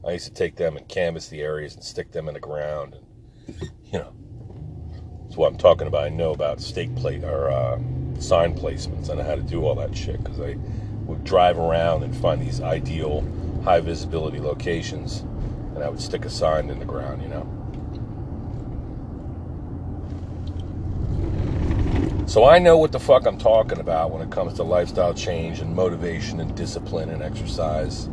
I 0.07 0.13
used 0.13 0.27
to 0.27 0.33
take 0.33 0.57
them 0.57 0.77
and 0.77 0.89
canvas 0.89 1.29
the 1.29 1.41
areas 1.41 1.75
and 1.75 1.83
stick 1.83 2.13
them 2.13 2.29
in 2.29 2.35
the 2.35 2.41
ground. 2.41 2.95
And, 2.95 3.71
you 3.93 3.99
know, 3.99 4.13
that's 5.25 5.37
what 5.37 5.49
I'm 5.49 5.59
talking 5.59 5.87
about. 5.87 6.05
I 6.05 6.09
know 6.09 6.33
about 6.33 6.61
stake 6.61 6.95
plate 6.97 7.25
or 7.25 7.51
uh, 7.51 7.79
sign 8.19 8.57
placements. 8.57 9.11
I 9.11 9.15
know 9.15 9.23
how 9.23 9.35
to 9.35 9.43
do 9.43 9.65
all 9.65 9.75
that 9.77 9.97
shit 9.97 10.23
because 10.23 10.41
I 10.41 10.57
would 11.07 11.25
drive 11.25 11.59
around 11.59 12.03
and 12.03 12.17
find 12.17 12.41
these 12.41 12.61
ideal 12.61 13.25
high 13.65 13.81
visibility 13.81 14.39
locations 14.39 15.21
and 15.75 15.85
I 15.85 15.89
would 15.89 16.01
stick 16.01 16.25
a 16.25 16.31
sign 16.31 16.71
in 16.71 16.79
the 16.79 16.85
ground, 16.85 17.23
you 17.23 17.29
know. 17.29 17.56
So 22.27 22.45
I 22.45 22.59
know 22.59 22.77
what 22.77 22.91
the 22.91 22.99
fuck 22.99 23.25
I'm 23.25 23.39
talking 23.39 23.79
about 23.79 24.11
when 24.11 24.21
it 24.21 24.33
comes 24.33 24.55
to 24.55 24.65
lifestyle 24.65 25.15
change 25.15 25.61
and 25.61 25.75
motivation 25.77 26.41
and 26.41 26.53
discipline 26.57 27.09
and 27.09 27.23
exercise. 27.23 28.07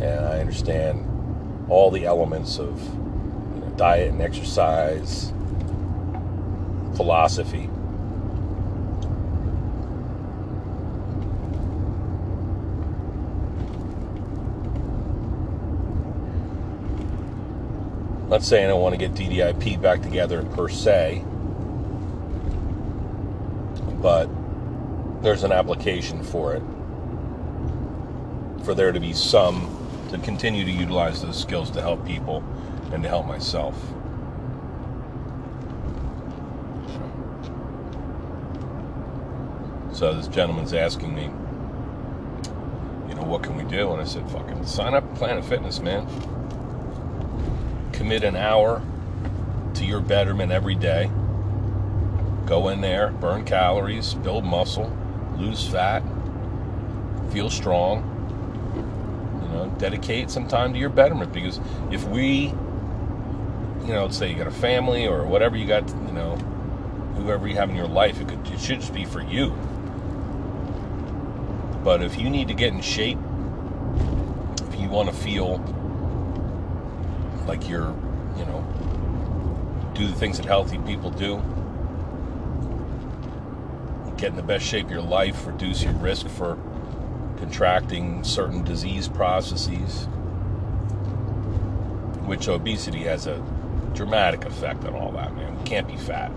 And 0.00 0.26
I 0.26 0.40
understand 0.40 1.06
all 1.70 1.92
the 1.92 2.06
elements 2.06 2.58
of 2.58 2.82
you 2.82 3.60
know, 3.60 3.72
diet 3.76 4.10
and 4.10 4.20
exercise, 4.20 5.32
philosophy. 6.96 7.70
not 18.28 18.44
saying 18.44 18.66
I 18.66 18.68
don't 18.68 18.80
want 18.80 18.98
to 18.98 19.08
get 19.08 19.14
DDIP 19.14 19.82
back 19.82 20.02
together 20.02 20.44
per 20.44 20.68
se, 20.68 21.24
but 24.00 24.28
there's 25.22 25.44
an 25.44 25.52
application 25.52 26.22
for 26.22 26.54
it. 26.54 26.62
For 28.64 28.74
there 28.74 28.92
to 28.92 29.00
be 29.00 29.12
some 29.12 29.76
to 30.10 30.18
continue 30.18 30.64
to 30.64 30.70
utilize 30.70 31.22
those 31.22 31.40
skills 31.40 31.70
to 31.72 31.80
help 31.80 32.04
people 32.06 32.42
and 32.92 33.02
to 33.02 33.08
help 33.08 33.26
myself. 33.26 33.76
So 39.92 40.14
this 40.14 40.28
gentleman's 40.28 40.72
asking 40.72 41.14
me, 41.14 41.24
you 43.08 43.14
know, 43.14 43.22
what 43.22 43.42
can 43.42 43.56
we 43.56 43.64
do? 43.64 43.92
And 43.92 44.00
I 44.00 44.04
said, 44.04 44.28
fucking 44.30 44.64
sign 44.66 44.94
up 44.94 45.14
Planet 45.14 45.44
Fitness, 45.44 45.80
man 45.80 46.06
commit 48.00 48.24
an 48.24 48.34
hour 48.34 48.80
to 49.74 49.84
your 49.84 50.00
betterment 50.00 50.50
every 50.50 50.74
day. 50.74 51.10
Go 52.50 52.66
in 52.66 52.80
there, 52.80 53.10
burn 53.12 53.44
calories, 53.44 54.14
build 54.14 54.44
muscle, 54.44 54.92
lose 55.36 55.68
fat, 55.68 56.02
feel 57.30 57.48
strong. 57.48 58.02
You 59.40 59.48
know, 59.50 59.74
dedicate 59.78 60.32
some 60.32 60.48
time 60.48 60.72
to 60.72 60.78
your 60.80 60.88
betterment 60.88 61.32
because 61.32 61.60
if 61.92 62.02
we, 62.08 62.46
you 62.46 63.92
know, 63.92 64.06
let's 64.06 64.18
say 64.18 64.32
you 64.32 64.36
got 64.36 64.48
a 64.48 64.50
family 64.50 65.06
or 65.06 65.24
whatever 65.26 65.56
you 65.56 65.64
got, 65.64 65.88
you 65.88 66.12
know, 66.12 66.34
whoever 67.14 67.46
you 67.46 67.54
have 67.54 67.70
in 67.70 67.76
your 67.76 67.86
life, 67.86 68.20
it, 68.20 68.26
could, 68.26 68.44
it 68.48 68.58
should 68.58 68.80
just 68.80 68.92
be 68.92 69.04
for 69.04 69.22
you. 69.22 69.50
But 71.84 72.02
if 72.02 72.18
you 72.18 72.28
need 72.28 72.48
to 72.48 72.54
get 72.54 72.72
in 72.72 72.80
shape, 72.80 73.18
if 74.68 74.80
you 74.80 74.88
want 74.88 75.08
to 75.08 75.14
feel 75.14 75.58
like 77.46 77.68
you're, 77.68 77.94
you 78.36 78.44
know, 78.44 79.92
do 79.94 80.08
the 80.08 80.14
things 80.16 80.38
that 80.38 80.46
healthy 80.46 80.78
people 80.78 81.12
do. 81.12 81.40
Get 84.20 84.30
in 84.30 84.36
the 84.36 84.42
best 84.42 84.66
shape 84.66 84.84
of 84.84 84.90
your 84.90 85.00
life, 85.00 85.46
reduce 85.46 85.82
your 85.82 85.94
risk 85.94 86.28
for 86.28 86.58
contracting 87.38 88.22
certain 88.22 88.62
disease 88.62 89.08
processes, 89.08 90.04
which 92.26 92.46
obesity 92.46 93.04
has 93.04 93.26
a 93.26 93.42
dramatic 93.94 94.44
effect 94.44 94.84
on 94.84 94.94
all 94.94 95.10
that, 95.12 95.34
man. 95.34 95.58
We 95.58 95.64
can't 95.64 95.88
be 95.88 95.96
fat. 95.96 96.30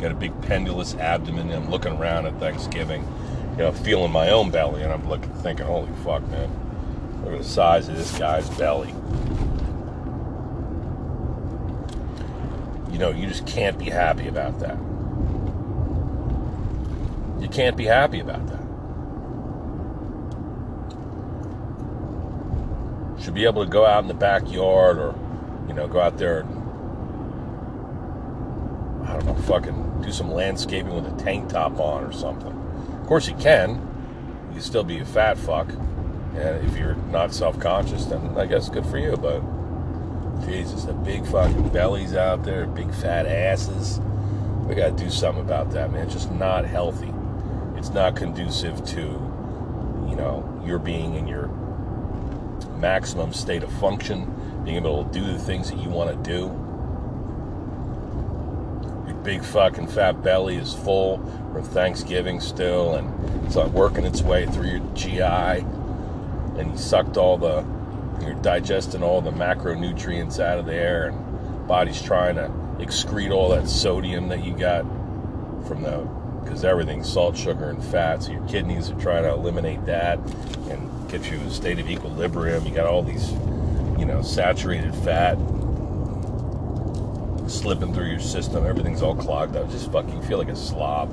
Got 0.00 0.12
a 0.12 0.14
big 0.14 0.38
pendulous 0.42 0.94
abdomen. 0.96 1.50
I'm 1.50 1.70
looking 1.70 1.92
around 1.92 2.26
at 2.26 2.38
Thanksgiving, 2.38 3.02
you 3.52 3.62
know, 3.62 3.72
feeling 3.72 4.12
my 4.12 4.28
own 4.28 4.50
belly, 4.50 4.82
and 4.82 4.92
I'm 4.92 5.08
looking, 5.08 5.32
thinking, 5.36 5.64
holy 5.64 5.90
fuck, 6.04 6.28
man. 6.28 6.50
Look 7.24 7.32
at 7.32 7.38
the 7.38 7.44
size 7.44 7.88
of 7.88 7.96
this 7.96 8.18
guy's 8.18 8.50
belly. 8.50 8.94
you 12.96 13.00
know, 13.00 13.10
you 13.10 13.28
just 13.28 13.46
can't 13.46 13.78
be 13.78 13.84
happy 13.84 14.26
about 14.26 14.58
that. 14.60 14.78
You 17.46 17.52
can't 17.52 17.76
be 17.76 17.84
happy 17.84 18.18
about 18.18 18.44
that. 18.48 18.58
Should 23.22 23.34
be 23.34 23.44
able 23.44 23.64
to 23.64 23.70
go 23.70 23.86
out 23.86 24.02
in 24.02 24.08
the 24.08 24.14
backyard 24.14 24.98
or, 24.98 25.14
you 25.68 25.74
know, 25.74 25.86
go 25.86 26.00
out 26.00 26.18
there 26.18 26.40
and, 26.40 26.48
I 29.06 29.12
don't 29.12 29.26
know, 29.26 29.34
fucking 29.42 30.02
do 30.02 30.10
some 30.10 30.32
landscaping 30.32 30.92
with 30.92 31.06
a 31.06 31.16
tank 31.22 31.48
top 31.48 31.78
on 31.78 32.02
or 32.02 32.10
something. 32.12 32.50
Of 33.00 33.06
course, 33.06 33.28
you 33.28 33.36
can. 33.36 33.76
You 34.48 34.54
can 34.54 34.60
still 34.62 34.82
be 34.82 34.98
a 34.98 35.04
fat 35.04 35.38
fuck. 35.38 35.68
And 36.34 36.66
if 36.68 36.76
you're 36.76 36.96
not 36.96 37.32
self 37.32 37.60
conscious, 37.60 38.06
then 38.06 38.36
I 38.36 38.46
guess 38.46 38.68
good 38.68 38.86
for 38.86 38.98
you, 38.98 39.16
but 39.16 39.40
Jesus, 40.44 40.82
the 40.82 40.94
big 40.94 41.24
fucking 41.24 41.68
bellies 41.68 42.16
out 42.16 42.42
there, 42.42 42.66
big 42.66 42.92
fat 42.92 43.24
asses. 43.24 44.00
We 44.66 44.74
got 44.74 44.98
to 44.98 45.04
do 45.04 45.10
something 45.10 45.44
about 45.44 45.70
that, 45.70 45.92
man. 45.92 46.06
It's 46.06 46.14
just 46.14 46.32
not 46.32 46.64
healthy. 46.64 47.12
It's 47.86 47.94
not 47.94 48.16
conducive 48.16 48.84
to, 48.86 49.00
you 49.00 50.16
know, 50.16 50.60
your 50.66 50.80
being 50.80 51.14
in 51.14 51.28
your 51.28 51.46
maximum 52.78 53.32
state 53.32 53.62
of 53.62 53.72
function, 53.74 54.24
being 54.64 54.76
able 54.76 55.04
to 55.04 55.12
do 55.12 55.24
the 55.24 55.38
things 55.38 55.70
that 55.70 55.78
you 55.78 55.88
want 55.88 56.10
to 56.10 56.16
do. 56.28 56.46
Your 59.06 59.16
big 59.22 59.44
fucking 59.44 59.86
fat 59.86 60.20
belly 60.20 60.56
is 60.56 60.74
full 60.74 61.18
from 61.52 61.62
Thanksgiving 61.62 62.40
still, 62.40 62.96
and 62.96 63.46
it's 63.46 63.54
not 63.54 63.70
working 63.70 64.04
its 64.04 64.20
way 64.20 64.46
through 64.46 64.68
your 64.68 64.82
GI, 64.94 65.20
and 66.58 66.72
you 66.72 66.76
sucked 66.76 67.16
all 67.16 67.38
the 67.38 67.64
you're 68.20 68.34
digesting 68.42 69.04
all 69.04 69.20
the 69.20 69.30
macronutrients 69.30 70.40
out 70.40 70.58
of 70.58 70.66
there, 70.66 71.10
and 71.10 71.68
body's 71.68 72.02
trying 72.02 72.34
to 72.34 72.50
excrete 72.84 73.30
all 73.30 73.50
that 73.50 73.68
sodium 73.68 74.26
that 74.26 74.44
you 74.44 74.56
got 74.56 74.82
from 75.68 75.82
the 75.84 76.25
because 76.46 76.64
everything's 76.64 77.12
salt, 77.12 77.36
sugar, 77.36 77.70
and 77.70 77.84
fat. 77.84 78.22
So 78.22 78.32
your 78.32 78.46
kidneys 78.46 78.88
are 78.88 79.00
trying 79.00 79.24
to 79.24 79.32
eliminate 79.32 79.84
that 79.86 80.18
and 80.70 81.10
get 81.10 81.28
you 81.28 81.38
a 81.40 81.50
state 81.50 81.80
of 81.80 81.90
equilibrium. 81.90 82.64
You 82.64 82.72
got 82.72 82.86
all 82.86 83.02
these, 83.02 83.32
you 83.98 84.06
know, 84.06 84.22
saturated 84.22 84.94
fat 84.94 85.36
slipping 87.50 87.92
through 87.92 88.06
your 88.06 88.20
system. 88.20 88.64
Everything's 88.64 89.02
all 89.02 89.16
clogged 89.16 89.56
up. 89.56 89.68
Just 89.70 89.90
fucking 89.90 90.22
feel 90.22 90.38
like 90.38 90.48
a 90.48 90.56
slob. 90.56 91.10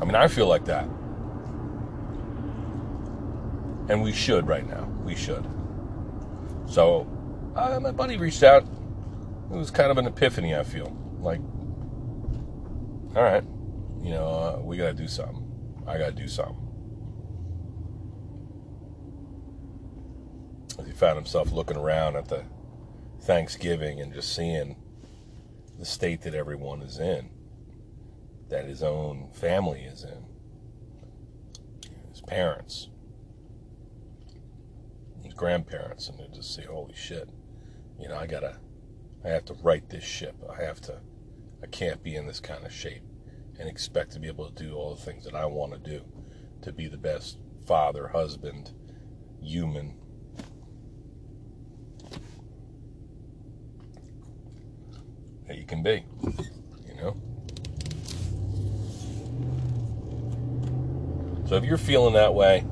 I 0.00 0.04
mean, 0.04 0.14
I 0.14 0.28
feel 0.28 0.46
like 0.46 0.64
that. 0.64 0.84
And 3.88 4.02
we 4.02 4.12
should 4.12 4.46
right 4.46 4.66
now. 4.66 4.84
We 5.04 5.14
should. 5.14 5.44
So, 6.66 7.06
uh, 7.54 7.78
my 7.80 7.90
buddy 7.90 8.16
reached 8.16 8.42
out. 8.42 8.64
It 9.50 9.56
was 9.56 9.70
kind 9.70 9.90
of 9.90 9.98
an 9.98 10.06
epiphany, 10.06 10.56
I 10.56 10.62
feel. 10.62 10.96
Like, 11.20 11.40
all 13.14 13.22
right, 13.22 13.44
you 14.02 14.10
know, 14.10 14.26
uh, 14.26 14.60
we 14.62 14.76
got 14.78 14.86
to 14.86 14.94
do 14.94 15.06
something. 15.06 15.46
I 15.86 15.98
got 15.98 16.06
to 16.06 16.12
do 16.22 16.28
something. 16.28 16.56
As 20.78 20.86
he 20.86 20.92
found 20.92 21.16
himself 21.16 21.52
looking 21.52 21.76
around 21.76 22.16
at 22.16 22.28
the 22.28 22.44
Thanksgiving 23.20 24.00
and 24.00 24.14
just 24.14 24.34
seeing 24.34 24.76
the 25.78 25.84
state 25.84 26.22
that 26.22 26.34
everyone 26.34 26.80
is 26.80 26.98
in, 26.98 27.28
that 28.48 28.64
his 28.64 28.82
own 28.82 29.28
family 29.32 29.82
is 29.82 30.04
in, 30.04 30.24
his 32.10 32.22
parents, 32.22 32.88
his 35.22 35.34
grandparents 35.34 36.08
and 36.08 36.18
they 36.18 36.28
just 36.34 36.54
say, 36.54 36.64
holy 36.64 36.94
shit, 36.94 37.28
you 37.98 38.08
know, 38.08 38.16
I 38.16 38.26
gotta, 38.26 38.56
I 39.24 39.28
have 39.28 39.44
to 39.46 39.54
right 39.62 39.86
this 39.88 40.04
ship. 40.04 40.36
I 40.50 40.62
have 40.62 40.80
to, 40.82 41.00
I 41.62 41.66
can't 41.66 42.02
be 42.02 42.16
in 42.16 42.26
this 42.26 42.40
kind 42.40 42.64
of 42.64 42.72
shape 42.72 43.02
and 43.58 43.68
expect 43.68 44.12
to 44.12 44.20
be 44.20 44.26
able 44.28 44.50
to 44.50 44.64
do 44.64 44.74
all 44.74 44.94
the 44.94 45.00
things 45.00 45.24
that 45.24 45.34
I 45.34 45.46
want 45.46 45.72
to 45.72 45.78
do 45.78 46.02
to 46.62 46.72
be 46.72 46.88
the 46.88 46.96
best 46.96 47.38
father, 47.66 48.08
husband, 48.08 48.72
human. 49.40 49.94
That 55.46 55.58
you 55.58 55.64
can 55.64 55.82
be, 55.82 56.04
you 56.86 56.94
know? 56.96 57.16
So 61.46 61.56
if 61.56 61.64
you're 61.64 61.76
feeling 61.76 62.14
that 62.14 62.34
way, 62.34 62.64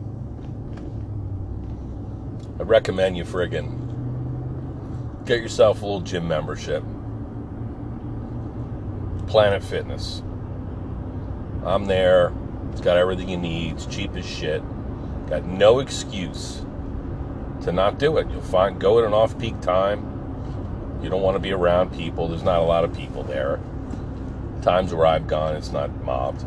I 2.58 2.62
recommend 2.62 3.16
you 3.16 3.24
friggin' 3.24 3.76
get 5.26 5.40
yourself 5.40 5.82
a 5.82 5.84
little 5.84 6.00
gym 6.00 6.26
membership. 6.26 6.82
Planet 9.30 9.62
Fitness. 9.62 10.24
I'm 11.64 11.84
there. 11.84 12.32
It's 12.72 12.80
got 12.80 12.96
everything 12.96 13.28
you 13.28 13.36
need. 13.36 13.74
It's 13.74 13.86
cheap 13.86 14.16
as 14.16 14.26
shit. 14.28 14.60
Got 15.28 15.44
no 15.44 15.78
excuse 15.78 16.64
to 17.62 17.70
not 17.70 18.00
do 18.00 18.18
it. 18.18 18.28
You'll 18.28 18.40
find 18.40 18.80
go 18.80 18.98
at 18.98 19.04
an 19.04 19.14
off-peak 19.14 19.60
time. 19.60 20.98
You 21.00 21.10
don't 21.10 21.22
want 21.22 21.36
to 21.36 21.38
be 21.38 21.52
around 21.52 21.92
people. 21.92 22.26
There's 22.26 22.42
not 22.42 22.58
a 22.58 22.64
lot 22.64 22.82
of 22.82 22.92
people 22.92 23.22
there. 23.22 23.60
Times 24.62 24.92
where 24.92 25.06
I've 25.06 25.28
gone, 25.28 25.54
it's 25.54 25.70
not 25.70 25.94
mobbed. 26.02 26.44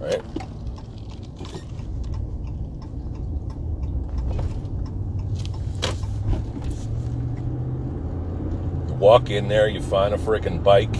Right? 0.00 0.20
Walk 8.98 9.30
in 9.30 9.48
there, 9.48 9.68
you 9.68 9.80
find 9.80 10.12
a 10.12 10.18
freaking 10.18 10.62
bike 10.62 10.94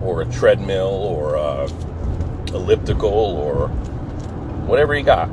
or 0.00 0.22
a 0.22 0.26
treadmill 0.26 0.88
or 0.88 1.34
a 1.34 1.68
elliptical 2.54 3.10
or 3.10 3.68
whatever 4.66 4.94
you 4.94 5.04
got. 5.04 5.28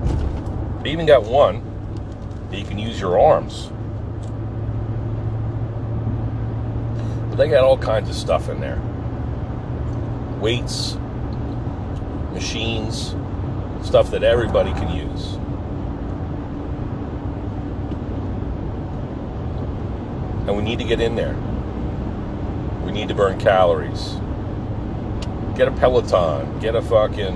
They 0.83 0.91
even 0.91 1.05
got 1.05 1.23
one 1.23 1.61
that 2.49 2.57
you 2.57 2.65
can 2.65 2.79
use 2.79 2.99
your 2.99 3.19
arms. 3.19 3.69
But 7.29 7.35
they 7.37 7.49
got 7.49 7.63
all 7.63 7.77
kinds 7.77 8.09
of 8.09 8.15
stuff 8.15 8.49
in 8.49 8.59
there 8.59 8.81
weights, 10.39 10.95
machines, 12.31 13.15
stuff 13.83 14.11
that 14.11 14.23
everybody 14.23 14.71
can 14.73 14.95
use. 14.95 15.33
And 20.47 20.55
we 20.55 20.61
need 20.61 20.77
to 20.79 20.85
get 20.85 21.01
in 21.01 21.15
there. 21.15 21.35
Need 22.97 23.10
to 23.10 23.13
burn 23.13 23.39
calories. 23.39 24.15
Get 25.55 25.67
a 25.67 25.71
Peloton. 25.71 26.60
Get 26.60 26.73
a 26.73 26.81
fucking, 26.81 27.36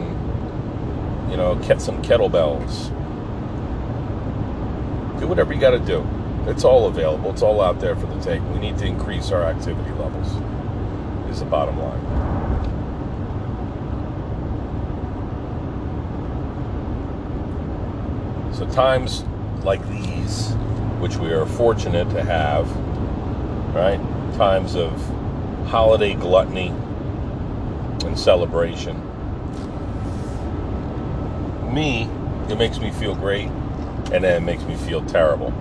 you 1.29 1.37
know, 1.37 1.53
get 1.67 1.79
some 1.79 2.01
kettlebells. 2.01 2.89
Do 5.19 5.27
whatever 5.27 5.53
you 5.53 5.61
got 5.61 5.69
to 5.69 5.79
do. 5.79 6.03
It's 6.47 6.63
all 6.63 6.87
available. 6.87 7.29
It's 7.29 7.43
all 7.43 7.61
out 7.61 7.79
there 7.79 7.95
for 7.95 8.07
the 8.07 8.19
take. 8.21 8.41
We 8.53 8.57
need 8.57 8.79
to 8.79 8.87
increase 8.87 9.29
our 9.31 9.43
activity 9.43 9.91
levels. 9.91 10.29
Is 11.29 11.41
the 11.41 11.45
bottom 11.45 11.77
line. 11.77 12.01
So 18.55 18.67
times 18.71 19.23
like 19.63 19.87
these, 19.89 20.53
which 20.99 21.17
we 21.17 21.29
are 21.29 21.45
fortunate 21.45 22.09
to 22.09 22.23
have, 22.23 22.67
right? 23.75 23.99
Times 24.37 24.75
of 24.75 25.20
holiday 25.71 26.13
gluttony 26.13 26.67
and 28.03 28.19
celebration. 28.19 28.97
Me, 31.73 32.09
it 32.49 32.57
makes 32.57 32.77
me 32.79 32.91
feel 32.91 33.15
great, 33.15 33.47
and 34.11 34.21
then 34.21 34.43
it 34.43 34.45
makes 34.45 34.63
me 34.63 34.75
feel 34.75 35.01
terrible. 35.05 35.53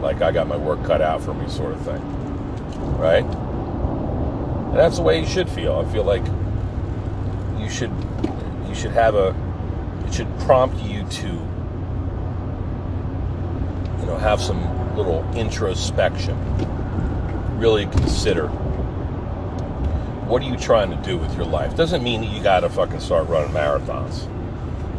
Like 0.00 0.22
I 0.22 0.32
got 0.32 0.48
my 0.48 0.56
work 0.56 0.82
cut 0.82 1.02
out 1.02 1.22
for 1.22 1.34
me, 1.34 1.46
sort 1.46 1.72
of 1.72 1.80
thing. 1.82 2.00
Right? 2.96 3.22
And 3.22 4.78
that's 4.78 4.96
the 4.96 5.02
way 5.02 5.20
you 5.20 5.26
should 5.26 5.50
feel. 5.50 5.76
I 5.76 5.84
feel 5.92 6.04
like 6.04 6.24
you 7.60 7.68
should 7.68 7.92
you 8.66 8.74
should 8.74 8.92
have 8.92 9.14
a 9.14 9.36
it 10.06 10.14
should 10.14 10.38
prompt 10.40 10.78
you 10.78 11.04
to 11.04 11.26
you 13.98 14.06
know 14.06 14.16
have 14.18 14.40
some 14.40 14.96
little 14.96 15.22
introspection. 15.36 16.34
Really 17.58 17.84
consider 17.84 18.50
what 20.28 20.42
are 20.42 20.44
you 20.44 20.56
trying 20.58 20.90
to 20.90 20.96
do 20.96 21.16
with 21.16 21.34
your 21.36 21.46
life? 21.46 21.74
Doesn't 21.74 22.02
mean 22.02 22.20
that 22.20 22.26
you 22.26 22.42
got 22.42 22.60
to 22.60 22.68
fucking 22.68 23.00
start 23.00 23.28
running 23.28 23.50
marathons. 23.50 24.24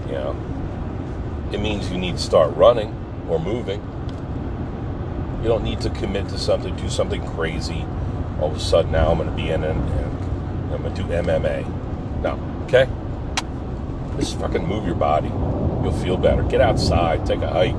You 0.08 0.14
know, 0.14 1.50
it 1.54 1.60
means 1.60 1.92
you 1.92 2.00
need 2.00 2.18
to 2.18 2.22
start 2.22 2.56
running 2.56 2.96
or 3.30 3.38
moving. 3.38 3.80
You 5.44 5.48
don't 5.48 5.64
need 5.64 5.82
to 5.82 5.92
commit 5.92 6.30
to 6.30 6.40
something, 6.40 6.76
do 6.76 6.90
something 6.90 7.24
crazy. 7.36 7.86
All 8.42 8.50
of 8.50 8.58
a 8.58 8.60
sudden, 8.60 8.92
now 8.92 9.12
I'm 9.12 9.18
going 9.20 9.30
to 9.30 9.36
be 9.36 9.50
in 9.50 9.64
and, 9.64 9.80
I'm 10.74 10.82
going 10.82 10.96
to 10.96 11.04
do 11.04 11.08
MMA. 11.08 12.22
No, 12.22 12.40
okay? 12.66 12.88
Just 14.20 14.40
fucking 14.40 14.66
move 14.66 14.86
your 14.86 14.96
body. 14.96 15.28
You'll 15.28 15.98
feel 16.04 16.18
better. 16.18 16.42
Get 16.44 16.60
outside, 16.60 17.26
take 17.26 17.42
a 17.42 17.50
hike. 17.50 17.76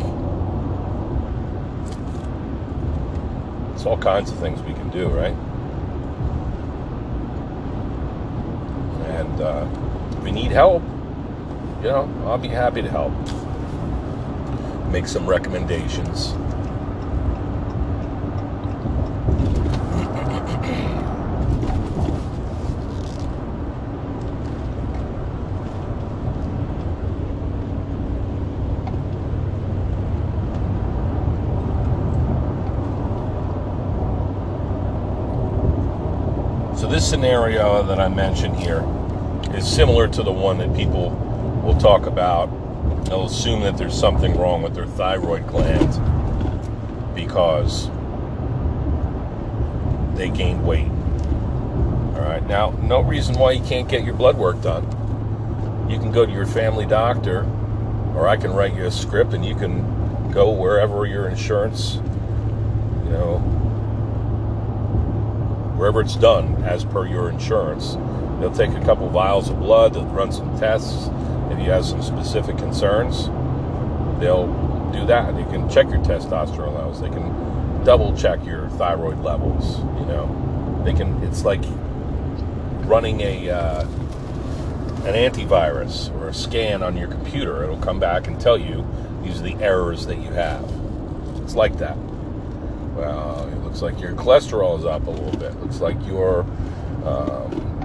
It's 3.74 3.86
all 3.86 3.98
kinds 3.98 4.30
of 4.30 4.38
things 4.38 4.62
we 4.62 4.72
can 4.72 4.90
do, 4.90 5.08
right? 5.08 5.34
Uh, 9.40 9.66
if 10.18 10.26
you 10.26 10.32
need 10.32 10.50
help, 10.50 10.82
you 11.80 11.88
know, 11.88 12.06
I'll 12.26 12.36
be 12.36 12.48
happy 12.48 12.82
to 12.82 12.90
help. 12.90 13.12
Make 14.92 15.06
some 15.06 15.26
recommendations. 15.26 16.34
So 36.78 36.86
this 36.86 37.08
scenario 37.08 37.82
that 37.84 37.98
I 37.98 38.08
mentioned 38.08 38.56
here 38.56 38.84
is 39.54 39.68
similar 39.68 40.06
to 40.08 40.22
the 40.22 40.32
one 40.32 40.58
that 40.58 40.74
people 40.74 41.10
will 41.64 41.78
talk 41.78 42.06
about. 42.06 42.46
They'll 43.06 43.26
assume 43.26 43.60
that 43.62 43.76
there's 43.76 43.98
something 43.98 44.36
wrong 44.38 44.62
with 44.62 44.74
their 44.74 44.86
thyroid 44.86 45.46
gland 45.46 46.00
because 47.14 47.88
they 50.16 50.28
gained 50.30 50.66
weight. 50.66 50.88
All 50.88 52.26
right, 52.26 52.46
now, 52.46 52.70
no 52.82 53.00
reason 53.00 53.38
why 53.38 53.52
you 53.52 53.64
can't 53.64 53.88
get 53.88 54.04
your 54.04 54.14
blood 54.14 54.36
work 54.36 54.60
done. 54.62 54.84
You 55.90 55.98
can 55.98 56.12
go 56.12 56.24
to 56.24 56.32
your 56.32 56.46
family 56.46 56.86
doctor, 56.86 57.44
or 58.14 58.28
I 58.28 58.36
can 58.36 58.52
write 58.52 58.74
you 58.74 58.84
a 58.84 58.90
script 58.90 59.32
and 59.32 59.44
you 59.44 59.56
can 59.56 60.30
go 60.30 60.50
wherever 60.50 61.06
your 61.06 61.28
insurance, 61.28 61.96
you 61.96 63.10
know, 63.10 63.38
wherever 65.76 66.00
it's 66.00 66.14
done 66.14 66.62
as 66.62 66.84
per 66.84 67.06
your 67.06 67.30
insurance 67.30 67.96
They'll 68.40 68.50
take 68.50 68.70
a 68.70 68.84
couple 68.84 69.08
vials 69.10 69.50
of 69.50 69.58
blood, 69.58 69.94
they'll 69.94 70.06
run 70.06 70.32
some 70.32 70.58
tests. 70.58 71.08
If 71.50 71.58
you 71.58 71.70
have 71.70 71.84
some 71.84 72.02
specific 72.02 72.56
concerns, 72.56 73.26
they'll 74.18 74.48
do 74.92 75.04
that. 75.06 75.36
You 75.36 75.44
can 75.44 75.68
check 75.68 75.88
your 75.88 75.98
testosterone 75.98 76.74
levels. 76.74 77.00
They 77.00 77.10
can 77.10 77.84
double 77.84 78.16
check 78.16 78.44
your 78.44 78.68
thyroid 78.70 79.22
levels. 79.22 79.78
You 79.78 80.06
know, 80.06 80.82
they 80.84 80.92
can. 80.92 81.22
It's 81.22 81.44
like 81.44 81.62
running 82.86 83.20
a 83.20 83.50
uh, 83.50 83.82
an 85.04 85.14
antivirus 85.14 86.14
or 86.20 86.28
a 86.28 86.34
scan 86.34 86.82
on 86.82 86.96
your 86.96 87.08
computer. 87.08 87.62
It'll 87.62 87.78
come 87.78 88.00
back 88.00 88.26
and 88.26 88.40
tell 88.40 88.58
you 88.58 88.86
these 89.22 89.40
are 89.40 89.44
the 89.44 89.56
errors 89.56 90.06
that 90.06 90.16
you 90.18 90.30
have. 90.32 90.64
It's 91.42 91.54
like 91.54 91.78
that. 91.78 91.96
Well, 92.94 93.48
it 93.48 93.58
looks 93.62 93.82
like 93.82 94.00
your 94.00 94.12
cholesterol 94.12 94.78
is 94.78 94.84
up 94.84 95.06
a 95.06 95.10
little 95.10 95.38
bit. 95.38 95.58
Looks 95.60 95.80
like 95.80 95.96
your 96.06 96.40
um, 97.04 97.79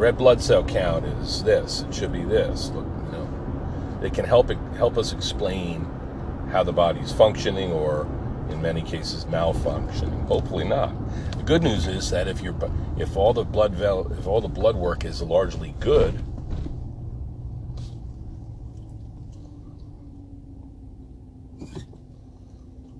red 0.00 0.16
blood 0.16 0.40
cell 0.40 0.64
count 0.64 1.04
is 1.04 1.42
this. 1.44 1.82
It 1.82 1.94
should 1.94 2.10
be 2.10 2.22
this. 2.22 2.70
Look, 2.70 2.86
you 2.86 3.12
know, 3.12 3.98
they 4.00 4.08
can 4.08 4.24
help 4.24 4.50
help 4.76 4.96
us 4.96 5.12
explain 5.12 5.84
how 6.50 6.62
the 6.62 6.72
body's 6.72 7.12
functioning, 7.12 7.70
or 7.70 8.06
in 8.48 8.62
many 8.62 8.80
cases 8.80 9.26
malfunctioning. 9.26 10.26
Hopefully 10.26 10.64
not. 10.64 10.94
The 11.36 11.42
good 11.42 11.62
news 11.62 11.86
is 11.86 12.08
that 12.10 12.28
if 12.28 12.40
you're, 12.40 12.56
if 12.96 13.14
all 13.14 13.34
the 13.34 13.44
blood 13.44 13.74
vel- 13.74 14.10
if 14.14 14.26
all 14.26 14.40
the 14.40 14.48
blood 14.48 14.74
work 14.74 15.04
is 15.04 15.20
largely 15.20 15.74
good, 15.80 16.14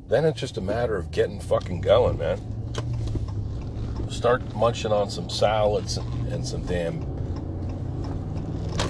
then 0.06 0.26
it's 0.26 0.38
just 0.38 0.58
a 0.58 0.60
matter 0.60 0.96
of 0.96 1.10
getting 1.10 1.40
fucking 1.40 1.80
going, 1.80 2.18
man. 2.18 2.59
Start 4.10 4.54
munching 4.54 4.92
on 4.92 5.08
some 5.08 5.30
salads 5.30 5.96
and, 5.96 6.32
and 6.32 6.46
some 6.46 6.64
damn 6.66 7.00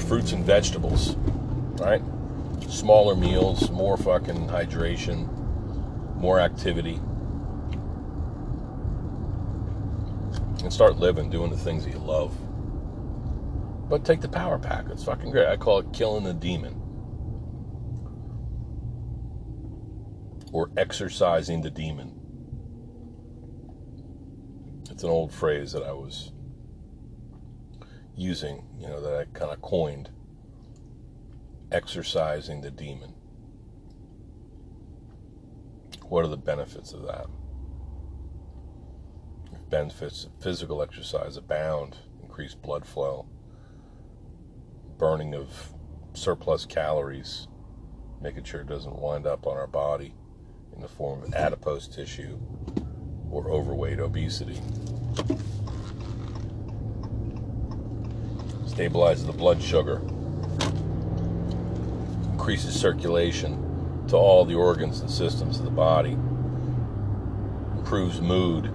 fruits 0.08 0.32
and 0.32 0.44
vegetables, 0.44 1.16
right? 1.78 2.02
Smaller 2.68 3.14
meals, 3.14 3.70
more 3.70 3.96
fucking 3.96 4.48
hydration, 4.48 5.28
more 6.16 6.40
activity. 6.40 7.00
And 10.62 10.72
start 10.72 10.98
living, 10.98 11.30
doing 11.30 11.50
the 11.50 11.56
things 11.56 11.84
that 11.84 11.92
you 11.92 11.98
love. 11.98 12.36
But 13.88 14.04
take 14.04 14.20
the 14.20 14.28
power 14.28 14.58
pack. 14.58 14.86
It's 14.90 15.04
fucking 15.04 15.30
great. 15.30 15.46
I 15.46 15.56
call 15.56 15.80
it 15.80 15.92
killing 15.92 16.24
the 16.24 16.34
demon. 16.34 16.74
Or 20.52 20.70
exercising 20.76 21.62
the 21.62 21.70
demon. 21.70 22.19
It's 24.90 25.04
an 25.04 25.10
old 25.10 25.32
phrase 25.32 25.70
that 25.72 25.84
I 25.84 25.92
was 25.92 26.32
using, 28.16 28.64
you 28.78 28.88
know, 28.88 29.00
that 29.00 29.14
I 29.14 29.24
kind 29.38 29.52
of 29.52 29.62
coined 29.62 30.10
exercising 31.70 32.60
the 32.60 32.72
demon. 32.72 33.14
What 36.08 36.24
are 36.24 36.28
the 36.28 36.36
benefits 36.36 36.92
of 36.92 37.06
that? 37.06 37.26
Benefits 39.70 40.24
of 40.24 40.32
physical 40.40 40.82
exercise 40.82 41.36
abound, 41.36 41.96
increased 42.20 42.60
blood 42.60 42.84
flow, 42.84 43.26
burning 44.98 45.36
of 45.36 45.72
surplus 46.14 46.66
calories, 46.66 47.46
making 48.20 48.42
sure 48.42 48.62
it 48.62 48.66
doesn't 48.66 48.98
wind 48.98 49.24
up 49.24 49.46
on 49.46 49.56
our 49.56 49.68
body 49.68 50.16
in 50.74 50.80
the 50.82 50.88
form 50.88 51.22
of 51.22 51.32
adipose 51.32 51.86
tissue 51.86 52.40
or 53.30 53.50
overweight 53.50 54.00
obesity. 54.00 54.60
stabilizes 58.80 59.26
the 59.26 59.32
blood 59.32 59.60
sugar, 59.60 60.00
increases 62.32 62.74
circulation 62.74 64.06
to 64.08 64.16
all 64.16 64.44
the 64.46 64.54
organs 64.54 65.00
and 65.00 65.10
systems 65.10 65.58
of 65.58 65.66
the 65.66 65.70
body, 65.70 66.12
improves 67.76 68.20
mood. 68.22 68.72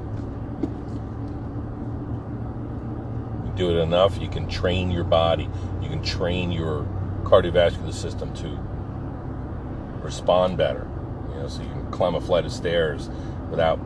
You 3.46 3.54
do 3.56 3.72
it 3.72 3.82
enough, 3.82 4.22
you 4.22 4.30
can 4.30 4.48
train 4.48 4.92
your 4.92 5.04
body, 5.04 5.50
you 5.82 5.90
can 5.90 6.04
train 6.04 6.52
your 6.52 6.86
cardiovascular 7.24 7.94
system 7.94 8.32
to 8.36 8.50
respond 10.04 10.58
better. 10.58 10.88
You 11.30 11.36
know, 11.42 11.48
so 11.48 11.64
you 11.64 11.70
can 11.70 11.90
climb 11.90 12.14
a 12.14 12.22
flight 12.22 12.46
of 12.46 12.52
stairs 12.52 13.10
without 13.50 13.80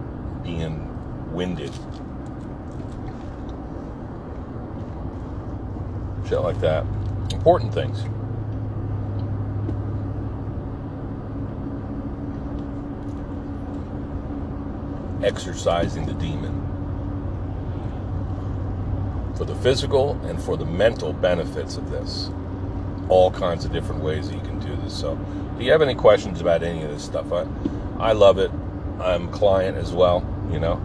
being 0.44 1.34
winded 1.34 1.74
shit 6.30 6.42
like 6.42 6.60
that. 6.62 6.86
Important 7.32 7.74
things. 7.74 8.04
Exercising 15.24 16.06
the 16.06 16.14
demon. 16.14 16.68
For 19.36 19.46
the 19.46 19.56
physical 19.56 20.12
and 20.26 20.42
for 20.42 20.56
the 20.56 20.66
mental 20.66 21.14
benefits 21.14 21.78
of 21.78 21.90
this. 21.90 22.30
All 23.10 23.32
kinds 23.32 23.66
of 23.66 23.72
different 23.72 24.04
ways 24.04 24.30
that 24.30 24.36
you 24.36 24.42
can 24.42 24.60
do 24.60 24.76
this. 24.84 24.94
So, 24.98 25.18
if 25.56 25.64
you 25.64 25.72
have 25.72 25.82
any 25.82 25.96
questions 25.96 26.42
about 26.42 26.62
any 26.62 26.84
of 26.84 26.92
this 26.92 27.04
stuff, 27.04 27.34
I, 27.34 27.48
I 28.00 28.12
love 28.12 28.38
it. 28.38 28.52
I'm 29.00 29.30
a 29.30 29.32
client 29.32 29.78
as 29.78 29.92
well, 29.92 30.22
you 30.52 30.60
know. 30.60 30.82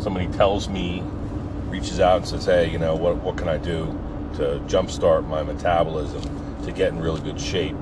Somebody 0.00 0.28
tells 0.28 0.68
me, 0.68 1.02
reaches 1.68 2.00
out 2.00 2.18
and 2.18 2.26
says, 2.26 2.46
hey, 2.46 2.70
you 2.70 2.78
know, 2.78 2.94
what, 2.94 3.16
what 3.16 3.36
can 3.36 3.48
I 3.48 3.58
do? 3.58 3.98
to 4.34 4.60
jumpstart 4.66 5.26
my 5.26 5.42
metabolism 5.42 6.22
to 6.64 6.72
get 6.72 6.92
in 6.92 7.00
really 7.00 7.20
good 7.20 7.40
shape. 7.40 7.76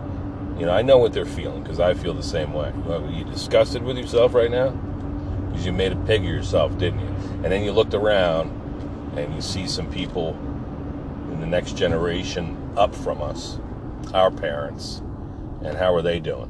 You 0.58 0.66
know, 0.66 0.72
I 0.72 0.82
know 0.82 0.98
what 0.98 1.12
they're 1.12 1.26
feeling 1.26 1.62
because 1.62 1.78
I 1.78 1.94
feel 1.94 2.14
the 2.14 2.22
same 2.22 2.52
way. 2.52 2.72
Well, 2.84 3.04
are 3.04 3.10
you 3.10 3.24
disgusted 3.24 3.82
with 3.82 3.96
yourself 3.96 4.34
right 4.34 4.50
now? 4.50 4.70
Because 4.70 5.66
you 5.66 5.72
made 5.72 5.92
a 5.92 5.96
pig 5.96 6.22
of 6.22 6.26
yourself, 6.26 6.76
didn't 6.78 7.00
you? 7.00 7.06
And 7.44 7.44
then 7.44 7.62
you 7.62 7.72
looked 7.72 7.94
around 7.94 8.50
and 9.16 9.34
you 9.34 9.40
see 9.40 9.66
some 9.66 9.90
people 9.90 10.30
in 11.32 11.40
the 11.40 11.46
next 11.46 11.76
generation 11.76 12.56
up 12.76 12.94
from 12.94 13.22
us, 13.22 13.58
our 14.14 14.30
parents, 14.30 15.00
and 15.62 15.76
how 15.76 15.94
are 15.94 16.02
they 16.02 16.18
doing? 16.18 16.48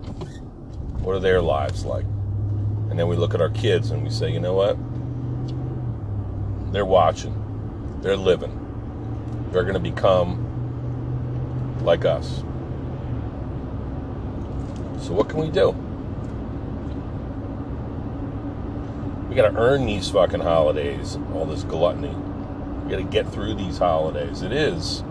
What 1.03 1.17
are 1.17 1.21
their 1.21 1.43
lives 1.43 1.85
like? 1.85 2.05
And 2.91 2.99
then 2.99 3.09
we 3.09 3.17
look 3.17 3.35
at 3.35 3.41
our 3.41 3.51
kids 3.51 3.91
and 3.91 4.03
we 4.03 4.11
say, 4.11 4.33
you 4.33 4.41
know 4.41 4.55
what? 4.55 4.77
They're 6.73 6.85
watching, 6.85 7.35
they're 8.03 8.17
living 8.17 8.67
they're 9.53 9.63
going 9.63 9.75
to 9.75 9.81
become 9.81 10.45
like 11.83 12.05
us. 12.05 12.39
So, 15.01 15.15
what 15.15 15.29
can 15.29 15.39
we 15.41 15.51
do? 15.51 15.71
We 19.29 19.35
got 19.35 19.51
to 19.51 19.57
earn 19.57 19.87
these 19.87 20.11
fucking 20.11 20.41
holidays, 20.41 21.17
all 21.35 21.45
this 21.47 21.63
gluttony. 21.63 22.15
We 22.85 22.91
got 22.91 22.97
to 22.97 23.05
get 23.05 23.31
through 23.31 23.55
these 23.55 23.79
holidays. 23.79 24.43
It 24.43 24.53
is, 24.53 25.03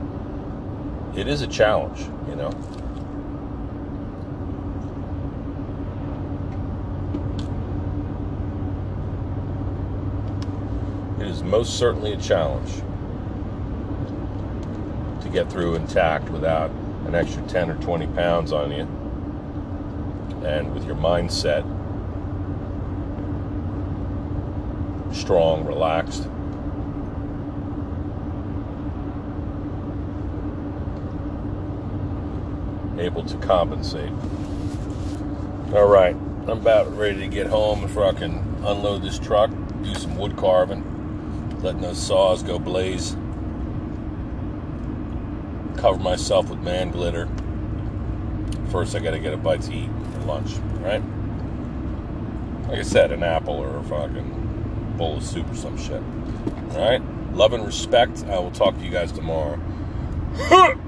it 1.15 1.27
is 1.27 1.41
a 1.41 1.47
challenge, 1.47 2.01
you 2.27 2.35
know. 2.35 2.51
Is 11.37 11.43
most 11.43 11.77
certainly 11.77 12.13
a 12.13 12.17
challenge 12.17 12.77
to 15.21 15.29
get 15.29 15.51
through 15.51 15.75
intact 15.75 16.29
without 16.29 16.71
an 17.05 17.13
extra 17.13 17.43
10 17.43 17.69
or 17.69 17.75
20 17.75 18.07
pounds 18.07 18.51
on 18.51 18.71
you. 18.71 18.87
And 20.43 20.73
with 20.73 20.85
your 20.85 20.95
mindset 20.95 21.63
strong, 25.13 25.65
relaxed. 25.65 26.23
Able 32.99 33.23
to 33.23 33.37
compensate. 33.37 34.11
All 35.73 35.85
right, 35.85 36.15
I'm 36.15 36.49
about 36.49 36.95
ready 36.97 37.19
to 37.19 37.27
get 37.27 37.45
home 37.45 37.83
and 37.83 37.91
fucking 37.91 38.63
unload 38.63 39.03
this 39.03 39.19
truck, 39.19 39.51
do 39.83 39.93
some 39.93 40.17
wood 40.17 40.35
carving, 40.35 40.96
letting 41.61 41.81
those 41.81 42.01
saws 42.01 42.43
go 42.43 42.59
blaze 42.59 43.15
cover 45.77 45.99
myself 45.99 46.49
with 46.49 46.59
man 46.59 46.91
glitter. 46.91 47.29
First, 48.71 48.95
I 48.95 48.99
gotta 48.99 49.19
get 49.19 49.33
a 49.33 49.37
bite 49.37 49.61
to 49.63 49.73
eat 49.73 49.89
for 50.13 50.19
lunch, 50.21 50.55
right? 50.81 51.01
Like 52.67 52.79
I 52.79 52.83
said, 52.83 53.11
an 53.11 53.23
apple 53.23 53.55
or 53.55 53.77
a 53.77 53.83
fucking 53.83 54.95
bowl 54.97 55.17
of 55.17 55.23
soup 55.23 55.49
or 55.49 55.55
some 55.55 55.77
shit. 55.77 56.01
All 56.71 56.79
right? 56.79 57.01
Love 57.33 57.53
and 57.53 57.65
respect. 57.65 58.25
I 58.25 58.39
will 58.39 58.51
talk 58.51 58.77
to 58.77 58.83
you 58.83 58.91
guys 58.91 59.11
tomorrow. 59.11 59.59